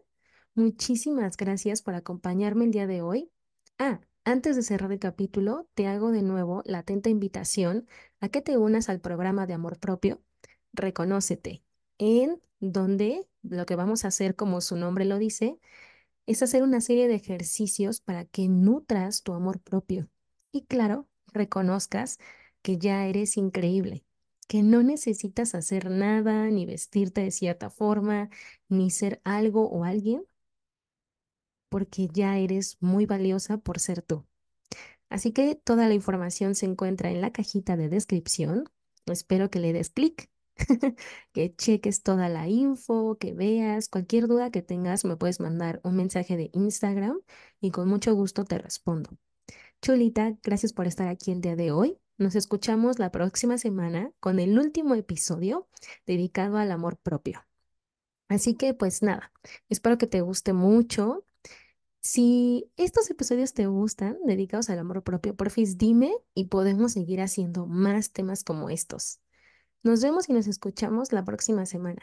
Muchísimas 0.54 1.38
gracias 1.38 1.80
por 1.80 1.94
acompañarme 1.94 2.66
el 2.66 2.70
día 2.70 2.86
de 2.86 3.00
hoy. 3.00 3.30
Ah, 3.78 4.02
antes 4.26 4.56
de 4.56 4.62
cerrar 4.62 4.92
el 4.92 4.98
capítulo, 4.98 5.66
te 5.72 5.86
hago 5.86 6.10
de 6.10 6.20
nuevo 6.20 6.60
la 6.66 6.80
atenta 6.80 7.08
invitación 7.08 7.86
a 8.20 8.28
que 8.28 8.42
te 8.42 8.58
unas 8.58 8.90
al 8.90 9.00
programa 9.00 9.46
de 9.46 9.54
amor 9.54 9.78
propio, 9.78 10.20
Reconócete, 10.74 11.62
en 11.96 12.42
donde 12.60 13.26
lo 13.42 13.64
que 13.64 13.74
vamos 13.74 14.04
a 14.04 14.08
hacer, 14.08 14.36
como 14.36 14.60
su 14.60 14.76
nombre 14.76 15.06
lo 15.06 15.16
dice, 15.16 15.58
es 16.26 16.42
hacer 16.42 16.62
una 16.62 16.82
serie 16.82 17.08
de 17.08 17.14
ejercicios 17.14 18.02
para 18.02 18.26
que 18.26 18.48
nutras 18.48 19.22
tu 19.22 19.32
amor 19.32 19.60
propio. 19.60 20.10
Y 20.52 20.66
claro, 20.66 21.07
reconozcas 21.32 22.18
que 22.62 22.78
ya 22.78 23.06
eres 23.06 23.36
increíble, 23.36 24.04
que 24.48 24.62
no 24.62 24.82
necesitas 24.82 25.54
hacer 25.54 25.90
nada, 25.90 26.48
ni 26.48 26.66
vestirte 26.66 27.22
de 27.22 27.30
cierta 27.30 27.70
forma, 27.70 28.30
ni 28.68 28.90
ser 28.90 29.20
algo 29.24 29.68
o 29.68 29.84
alguien, 29.84 30.24
porque 31.68 32.08
ya 32.12 32.38
eres 32.38 32.78
muy 32.80 33.06
valiosa 33.06 33.58
por 33.58 33.78
ser 33.80 34.02
tú. 34.02 34.26
Así 35.10 35.32
que 35.32 35.54
toda 35.54 35.88
la 35.88 35.94
información 35.94 36.54
se 36.54 36.66
encuentra 36.66 37.10
en 37.10 37.20
la 37.20 37.32
cajita 37.32 37.76
de 37.76 37.88
descripción. 37.88 38.64
Espero 39.06 39.50
que 39.50 39.58
le 39.60 39.72
des 39.72 39.90
clic, 39.90 40.30
que 41.32 41.54
cheques 41.56 42.02
toda 42.02 42.28
la 42.28 42.48
info, 42.48 43.16
que 43.18 43.32
veas. 43.34 43.88
Cualquier 43.88 44.28
duda 44.28 44.50
que 44.50 44.62
tengas, 44.62 45.04
me 45.04 45.16
puedes 45.16 45.40
mandar 45.40 45.80
un 45.84 45.96
mensaje 45.96 46.36
de 46.36 46.50
Instagram 46.52 47.20
y 47.60 47.70
con 47.70 47.88
mucho 47.88 48.14
gusto 48.14 48.44
te 48.44 48.58
respondo. 48.58 49.10
Chulita, 49.80 50.36
gracias 50.42 50.72
por 50.72 50.86
estar 50.86 51.08
aquí 51.08 51.30
el 51.30 51.40
día 51.40 51.56
de 51.56 51.70
hoy. 51.70 51.98
Nos 52.16 52.34
escuchamos 52.34 52.98
la 52.98 53.12
próxima 53.12 53.58
semana 53.58 54.10
con 54.18 54.40
el 54.40 54.58
último 54.58 54.94
episodio 54.96 55.68
dedicado 56.04 56.58
al 56.58 56.72
amor 56.72 56.96
propio. 56.96 57.46
Así 58.28 58.54
que 58.54 58.74
pues 58.74 59.02
nada, 59.02 59.32
espero 59.68 59.96
que 59.96 60.08
te 60.08 60.20
guste 60.20 60.52
mucho. 60.52 61.24
Si 62.00 62.70
estos 62.76 63.08
episodios 63.10 63.54
te 63.54 63.66
gustan, 63.66 64.18
dedicados 64.24 64.68
al 64.68 64.80
amor 64.80 65.02
propio, 65.04 65.36
porfis 65.36 65.78
dime 65.78 66.12
y 66.34 66.46
podemos 66.46 66.92
seguir 66.92 67.20
haciendo 67.20 67.66
más 67.66 68.10
temas 68.12 68.42
como 68.42 68.70
estos. 68.70 69.20
Nos 69.84 70.02
vemos 70.02 70.28
y 70.28 70.32
nos 70.32 70.48
escuchamos 70.48 71.12
la 71.12 71.24
próxima 71.24 71.66
semana. 71.66 72.02